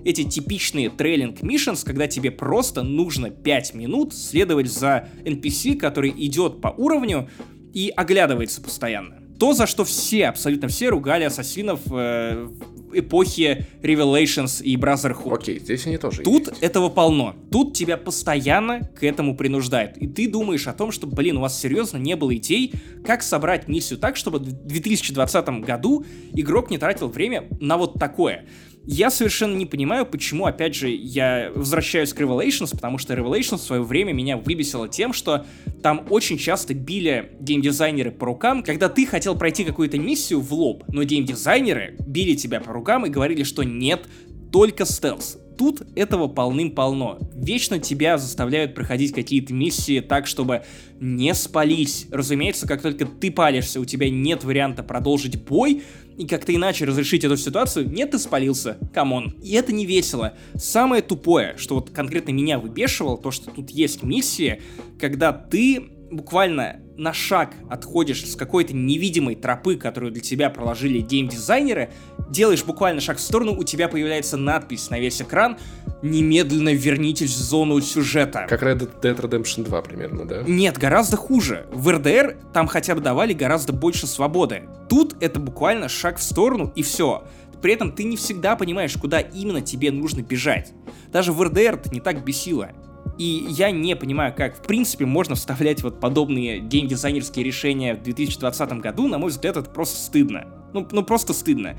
[0.05, 6.61] эти типичные трейлинг миссионс, когда тебе просто нужно 5 минут следовать за NPC, который идет
[6.61, 7.29] по уровню
[7.75, 9.18] и оглядывается постоянно.
[9.39, 12.49] То, за что все, абсолютно все ругали ассасинов э,
[12.93, 15.35] эпохи Revelations и Brotherhood.
[15.35, 16.63] Окей, здесь они тоже Тут есть.
[16.63, 17.37] этого полно.
[17.51, 19.97] Тут тебя постоянно к этому принуждают.
[19.99, 22.73] И ты думаешь о том, что, блин, у вас серьезно не было идей,
[23.05, 28.45] как собрать миссию так, чтобы в 2020 году игрок не тратил время на вот такое.
[28.91, 33.63] Я совершенно не понимаю, почему, опять же, я возвращаюсь к Revelations, потому что Revelations в
[33.63, 35.45] свое время меня выбесило тем, что
[35.83, 40.85] там очень часто били геймдизайнеры по рукам, когда ты хотел пройти какую-то миссию в лоб,
[40.89, 44.07] но геймдизайнеры били тебя по рукам и говорили, что нет,
[44.51, 45.37] только стелс.
[45.59, 47.19] Тут этого полным-полно.
[47.35, 50.63] Вечно тебя заставляют проходить какие-то миссии так, чтобы
[51.01, 52.07] не спались.
[52.13, 55.83] Разумеется, как только ты палишься, у тебя нет варианта продолжить бой,
[56.17, 59.35] и как-то иначе разрешить эту ситуацию, нет, ты спалился, come on.
[59.43, 60.35] И это не весело.
[60.55, 64.61] Самое тупое, что вот конкретно меня выбешивало, то, что тут есть миссия,
[64.99, 71.91] когда ты буквально на шаг отходишь с какой-то невидимой тропы, которую для тебя проложили геймдизайнеры,
[72.29, 75.57] делаешь буквально шаг в сторону, у тебя появляется надпись на весь экран
[76.03, 78.47] «Немедленно вернитесь в зону сюжета».
[78.49, 80.43] Как Red Dead Redemption 2 примерно, да?
[80.47, 81.67] Нет, гораздо хуже.
[81.73, 84.63] В RDR там хотя бы давали гораздо больше свободы.
[84.89, 87.25] Тут это буквально шаг в сторону и все.
[87.61, 90.73] При этом ты не всегда понимаешь, куда именно тебе нужно бежать.
[91.13, 92.71] Даже в RDR это не так бесило.
[93.19, 98.73] И я не понимаю, как в принципе можно вставлять вот подобные геймдизайнерские решения в 2020
[98.75, 99.09] году.
[99.09, 100.47] На мой взгляд, это просто стыдно.
[100.73, 101.77] Ну, ну просто стыдно.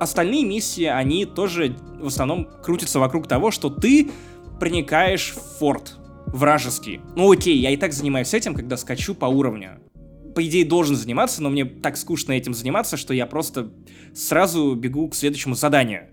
[0.00, 4.10] Остальные миссии, они тоже в основном крутятся вокруг того, что ты
[4.58, 5.96] проникаешь в форт
[6.26, 7.00] вражеский.
[7.14, 9.78] Ну окей, я и так занимаюсь этим, когда скачу по уровню.
[10.34, 13.70] По идее, должен заниматься, но мне так скучно этим заниматься, что я просто
[14.12, 16.08] сразу бегу к следующему заданию.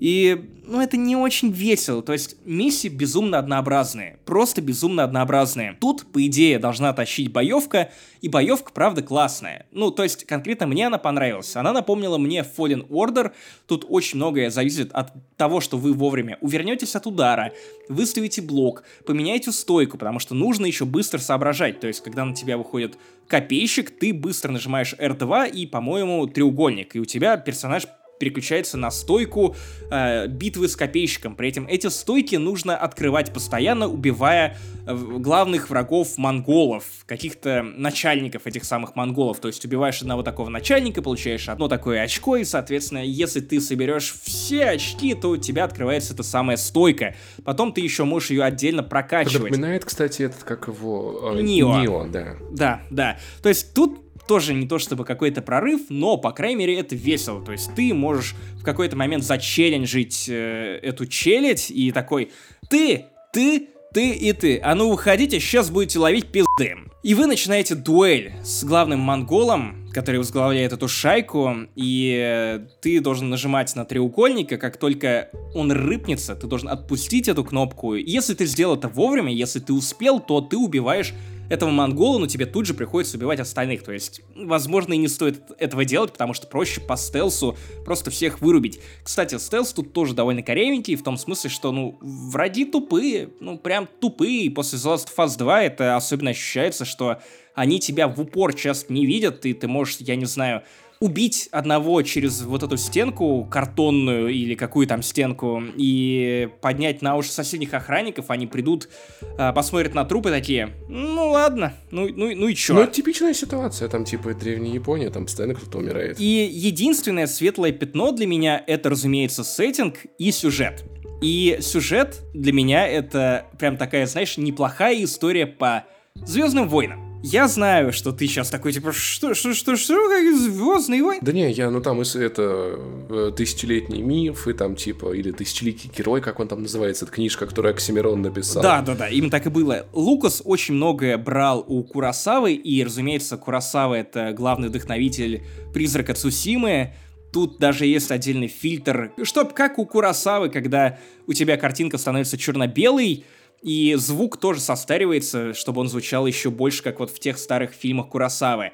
[0.00, 2.02] И, ну, это не очень весело.
[2.02, 4.18] То есть миссии безумно однообразные.
[4.24, 5.76] Просто безумно однообразные.
[5.78, 7.92] Тут, по идее, должна тащить боевка,
[8.22, 9.66] и боевка, правда, классная.
[9.72, 11.54] Ну, то есть, конкретно мне она понравилась.
[11.54, 13.32] Она напомнила мне Fallen Order.
[13.66, 17.52] Тут очень многое зависит от того, что вы вовремя увернетесь от удара,
[17.88, 21.80] выставите блок, поменяете стойку, потому что нужно еще быстро соображать.
[21.80, 22.96] То есть, когда на тебя выходит
[23.26, 27.86] копейщик, ты быстро нажимаешь R2 и, по-моему, треугольник, и у тебя персонаж
[28.20, 29.56] переключается на стойку
[29.90, 31.34] э, битвы с копейщиком.
[31.34, 38.64] При этом эти стойки нужно открывать постоянно, убивая э, главных врагов монголов, каких-то начальников этих
[38.64, 39.40] самых монголов.
[39.40, 44.14] То есть убиваешь одного такого начальника, получаешь одно такое очко, и, соответственно, если ты соберешь
[44.22, 47.16] все очки, то у тебя открывается эта самая стойка.
[47.44, 49.50] Потом ты еще можешь ее отдельно прокачивать.
[49.50, 51.32] Напоминает, кстати, этот, как его...
[51.36, 51.80] Э, Нио.
[51.80, 52.36] Нио, да.
[52.50, 53.18] Да, да.
[53.42, 53.99] То есть тут
[54.30, 57.44] тоже не то чтобы какой-то прорыв, но, по крайней мере, это весело.
[57.44, 62.30] То есть ты можешь в какой-то момент зачелленджить э, эту челядь и такой
[62.68, 66.76] «Ты, ты, ты и ты, а ну уходите, сейчас будете ловить пизды».
[67.02, 73.30] И вы начинаете дуэль с главным монголом, который возглавляет эту шайку, и э, ты должен
[73.30, 77.94] нажимать на треугольника, как только он рыпнется, ты должен отпустить эту кнопку.
[77.96, 81.14] Если ты сделал это вовремя, если ты успел, то ты убиваешь
[81.50, 83.82] этого монгола, но тебе тут же приходится убивать остальных.
[83.82, 88.40] То есть, возможно, и не стоит этого делать, потому что проще по стелсу просто всех
[88.40, 88.80] вырубить.
[89.02, 93.88] Кстати, стелс тут тоже довольно корявенький, в том смысле, что, ну, враги тупые, ну, прям
[94.00, 94.44] тупые.
[94.44, 97.20] И после The Last of Us 2 это особенно ощущается, что
[97.54, 100.62] они тебя в упор часто не видят, и ты можешь, я не знаю,
[101.00, 107.30] убить одного через вот эту стенку картонную или какую там стенку и поднять на уши
[107.30, 108.90] соседних охранников, они придут,
[109.38, 112.74] э, посмотрят на трупы такие, ну ладно, ну, ну, ну и чё?
[112.74, 116.20] Ну, это типичная ситуация, там типа древняя Япония, там постоянно кто-то умирает.
[116.20, 120.84] И единственное светлое пятно для меня это, разумеется, сеттинг и сюжет.
[121.22, 125.84] И сюжет для меня это прям такая, знаешь, неплохая история по
[126.14, 127.09] Звездным войнам.
[127.22, 131.20] Я знаю, что ты сейчас такой, типа, что, что, что, что, как Звездные войны?
[131.22, 132.78] Да не, я, ну там это
[133.10, 137.46] э, тысячелетний миф, и там типа, или тысячелетний герой, как он там называется, это книжка,
[137.46, 138.62] которую Оксимирон написал.
[138.62, 139.86] Да, да, да, именно так и было.
[139.92, 145.42] Лукас очень многое брал у Курасавы, и, разумеется, Курасава это главный вдохновитель
[145.74, 146.94] Призрака Цусимы,
[147.32, 150.98] Тут даже есть отдельный фильтр, чтоб как у Курасавы, когда
[151.28, 153.24] у тебя картинка становится черно-белой,
[153.62, 158.08] и звук тоже состаривается, чтобы он звучал еще больше, как вот в тех старых фильмах
[158.08, 158.72] Курасавы.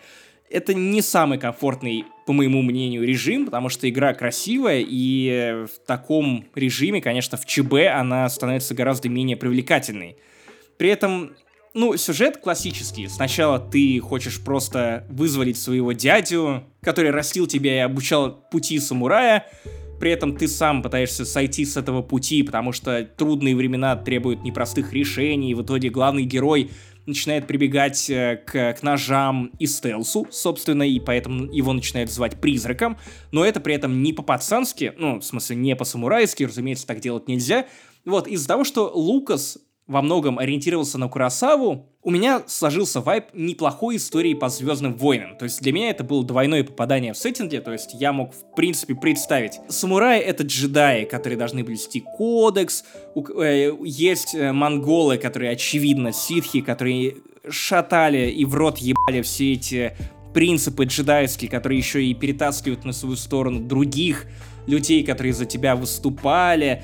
[0.48, 6.44] Это не самый комфортный, по моему мнению, режим, потому что игра красивая, и в таком
[6.54, 10.16] режиме, конечно, в ЧБ она становится гораздо менее привлекательной.
[10.78, 11.32] При этом,
[11.74, 13.08] ну, сюжет классический.
[13.08, 19.46] Сначала ты хочешь просто вызволить своего дядю, который растил тебя и обучал пути самурая,
[19.98, 24.92] при этом ты сам пытаешься сойти с этого пути, потому что трудные времена требуют непростых
[24.92, 26.70] решений, и в итоге главный герой
[27.06, 32.98] начинает прибегать э, к, к ножам и стелсу, собственно, и поэтому его начинают звать призраком,
[33.32, 37.66] но это при этом не по-пацански, ну, в смысле, не по-самурайски, разумеется, так делать нельзя.
[38.04, 43.96] Вот, из-за того, что Лукас во многом ориентировался на Курасаву, у меня сложился вайб неплохой
[43.96, 45.36] истории по Звездным войнам.
[45.36, 48.54] То есть для меня это было двойное попадание в сеттинге, то есть я мог в
[48.54, 49.60] принципе представить.
[49.68, 52.84] Самураи— это джедаи, которые должны блюсти кодекс,
[53.14, 57.16] э, есть э, монголы, которые, очевидно, ситхи, которые
[57.48, 59.96] шатали и в рот ебали все эти
[60.34, 64.26] принципы джедайские, которые еще и перетаскивают на свою сторону других
[64.66, 66.82] людей, которые за тебя выступали.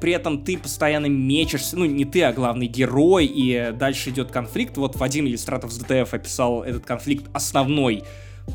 [0.00, 4.76] При этом ты постоянно мечешься, ну не ты, а главный герой, и дальше идет конфликт.
[4.76, 8.02] Вот Вадим Иллюстратов с ДТФ описал этот конфликт основной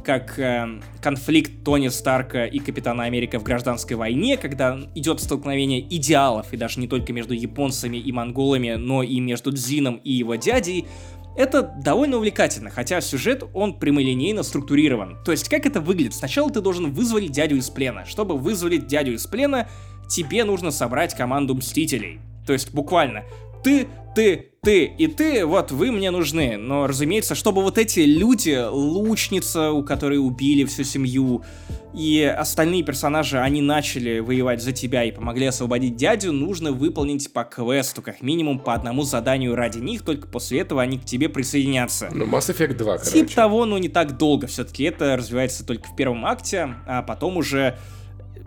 [0.03, 6.53] как э, конфликт Тони Старка и Капитана Америка в гражданской войне, когда идет столкновение идеалов,
[6.53, 10.87] и даже не только между японцами и монголами, но и между Дзином и его дядей,
[11.35, 15.17] это довольно увлекательно, хотя сюжет, он прямолинейно структурирован.
[15.23, 16.13] То есть, как это выглядит?
[16.13, 18.05] Сначала ты должен вызволить дядю из плена.
[18.05, 19.69] Чтобы вызволить дядю из плена,
[20.09, 22.19] тебе нужно собрать команду Мстителей.
[22.45, 23.23] То есть, буквально,
[23.63, 26.57] ты, ты, ты и ты, вот вы мне нужны.
[26.57, 31.43] Но, разумеется, чтобы вот эти люди, лучница, у которой убили всю семью,
[31.93, 37.43] и остальные персонажи, они начали воевать за тебя и помогли освободить дядю, нужно выполнить по
[37.43, 42.09] квесту, как минимум по одному заданию ради них, только после этого они к тебе присоединятся.
[42.13, 43.11] Ну, Mass Effect 2, короче.
[43.11, 47.37] Тип того, но не так долго, все-таки это развивается только в первом акте, а потом
[47.37, 47.77] уже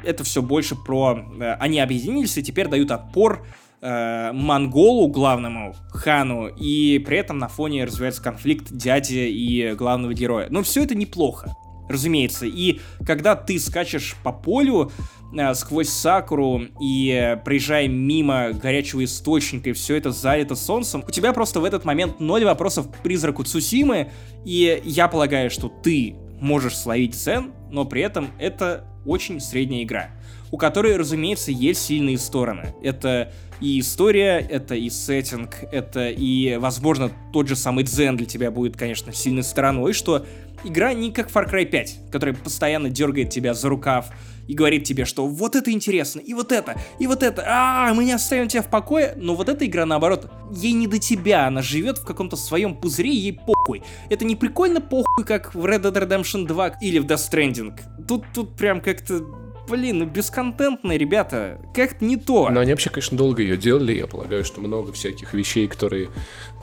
[0.03, 1.19] это все больше про...
[1.41, 3.47] Э, они объединились и теперь дают отпор
[3.85, 10.49] э, монголу главному хану и при этом на фоне развивается конфликт дяди и главного героя.
[10.51, 11.55] Но все это неплохо
[11.87, 12.47] разумеется.
[12.47, 14.91] И когда ты скачешь по полю,
[15.37, 21.11] э, сквозь Сакуру и э, проезжая мимо горячего источника, и все это залито солнцем, у
[21.11, 24.11] тебя просто в этот момент ноль вопросов к призраку Цусимы,
[24.47, 30.11] и я полагаю, что ты можешь словить цен, но при этом это очень средняя игра,
[30.51, 32.75] у которой, разумеется, есть сильные стороны.
[32.83, 38.51] Это и история, это и сеттинг, это и, возможно, тот же самый дзен для тебя
[38.51, 40.27] будет, конечно, сильной стороной, что
[40.65, 44.11] игра не как Far Cry 5, которая постоянно дергает тебя за рукав
[44.47, 48.05] и говорит тебе, что вот это интересно, и вот это, и вот это, а, мы
[48.05, 51.63] не оставим тебя в покое, но вот эта игра, наоборот, ей не до тебя, она
[51.63, 53.83] живет в каком-то своем пузыре, ей похуй.
[54.11, 57.79] Это не прикольно похуй, как в Red Dead Redemption 2 или в Death Stranding.
[58.07, 59.25] Тут, тут прям как-то
[59.69, 62.49] блин, ну бесконтентные ребята, как-то не то.
[62.51, 66.09] Но они вообще, конечно, долго ее делали, я полагаю, что много всяких вещей, которые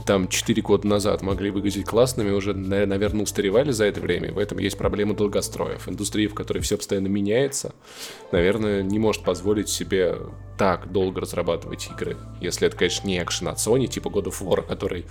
[0.06, 4.32] там 4 года назад могли выглядеть классными, уже, наверное, устаревали за это время.
[4.32, 5.88] В этом есть проблема долгостроев.
[5.88, 7.74] Индустрия, в которой все постоянно меняется,
[8.32, 10.18] наверное, не может позволить себе
[10.58, 12.18] так долго разрабатывать игры.
[12.40, 15.06] Если это, конечно, не экшен от Sony, типа God of War, который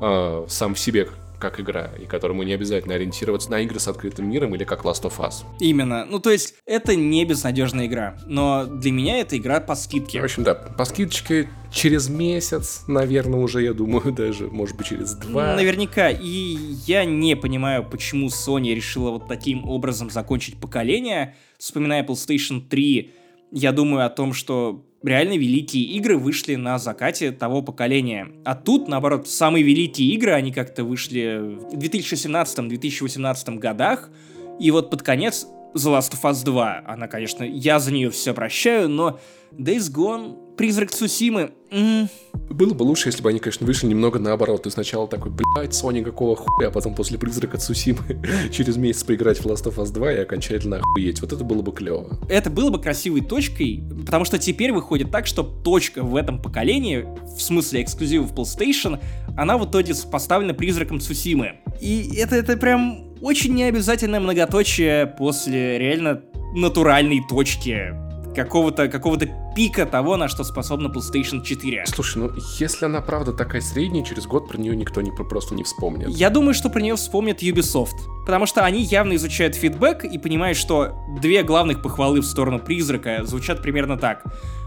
[0.00, 1.08] э, сам в себе
[1.38, 5.02] как игра, и которому не обязательно ориентироваться на игры с открытым миром или как Last
[5.02, 5.44] of Us.
[5.60, 6.04] Именно.
[6.04, 10.20] Ну, то есть, это не безнадежная игра, но для меня это игра по скидке.
[10.20, 15.14] В общем, да, по скидочке через месяц, наверное, уже, я думаю, даже, может быть, через
[15.14, 15.54] два.
[15.54, 16.10] Наверняка.
[16.10, 21.36] И я не понимаю, почему Sony решила вот таким образом закончить поколение.
[21.58, 23.12] Вспоминая PlayStation 3,
[23.52, 28.28] я думаю о том, что реально великие игры вышли на закате того поколения.
[28.44, 34.10] А тут, наоборот, самые великие игры, они как-то вышли в 2017-2018 годах,
[34.58, 38.34] и вот под конец The Last of Us 2, она, конечно, я за нее все
[38.34, 39.20] прощаю, но
[39.52, 41.52] Days Gone Призрак Цусимы.
[41.70, 42.08] М-м.
[42.50, 44.64] Было бы лучше, если бы они, конечно, вышли немного наоборот.
[44.64, 48.00] Ты сначала такой, блядь, Sony какого хуя, а потом после Призрака Цусимы
[48.50, 51.20] через месяц поиграть в Last of Us 2 и окончательно охуеть.
[51.20, 52.18] Вот это было бы клево.
[52.28, 57.06] Это было бы красивой точкой, потому что теперь выходит так, что точка в этом поколении,
[57.36, 58.98] в смысле эксклюзивов PlayStation,
[59.36, 61.60] она в итоге поставлена Призраком Цусимы.
[61.80, 68.07] И это, это прям очень необязательное многоточие после реально натуральной точки
[68.44, 69.18] какого-то какого
[69.56, 71.84] пика того, на что способна PlayStation 4.
[71.86, 75.64] Слушай, ну если она правда такая средняя, через год про нее никто не, просто не
[75.64, 76.08] вспомнит.
[76.08, 77.96] Я думаю, что про нее вспомнит Ubisoft.
[78.24, 83.24] Потому что они явно изучают фидбэк и понимают, что две главных похвалы в сторону призрака
[83.24, 84.22] звучат примерно так.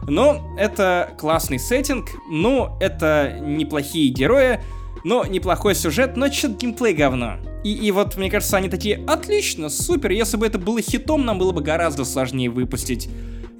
[0.08, 4.60] Ну, это классный сеттинг, ну, это неплохие герои,
[5.04, 7.38] но неплохой сюжет, но что-то геймплей говно.
[7.64, 11.38] И, и вот, мне кажется, они такие, отлично, супер, если бы это было хитом, нам
[11.38, 13.10] было бы гораздо сложнее выпустить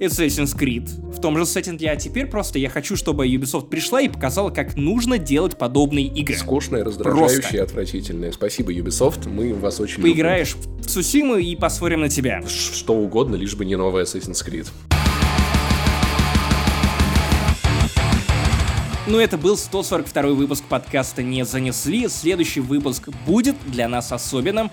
[0.02, 4.08] Assassin's Creed в том же сеттинге, а теперь просто я хочу, чтобы Ubisoft пришла и
[4.08, 6.34] показала, как нужно делать подобные игры.
[6.34, 7.62] Скучные, раздражающие, просто.
[7.62, 8.32] отвратительные.
[8.32, 10.82] Спасибо, Ubisoft, мы вас очень Поиграешь любим.
[10.82, 12.42] в Цусиму и посмотрим на тебя.
[12.48, 14.66] Что угодно, лишь бы не новый Assassin's Creed.
[19.06, 22.08] Ну, это был 142 выпуск подкаста «Не занесли».
[22.08, 24.70] Следующий выпуск будет для нас особенным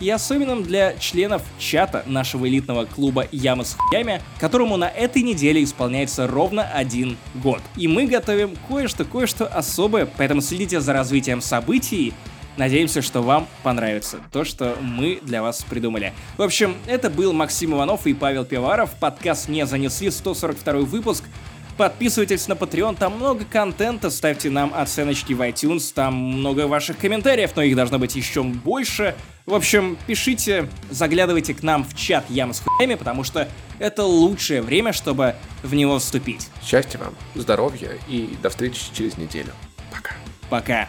[0.00, 5.62] и особенным для членов чата нашего элитного клуба Яма с хуями, которому на этой неделе
[5.62, 7.60] исполняется ровно один год.
[7.76, 12.14] И мы готовим кое-что, кое-что особое, поэтому следите за развитием событий,
[12.56, 16.12] Надеемся, что вам понравится то, что мы для вас придумали.
[16.36, 18.90] В общем, это был Максим Иванов и Павел Пиваров.
[18.98, 21.24] Подкаст «Не занесли» 142 выпуск.
[21.80, 27.52] Подписывайтесь на Patreon, там много контента, ставьте нам оценочки в iTunes, там много ваших комментариев,
[27.56, 29.16] но их должно быть еще больше.
[29.46, 34.60] В общем, пишите, заглядывайте к нам в чат Яма с хуями, потому что это лучшее
[34.60, 36.50] время, чтобы в него вступить.
[36.62, 39.54] Счастья вам, здоровья и до встречи через неделю.
[39.90, 40.16] Пока.
[40.50, 40.88] Пока.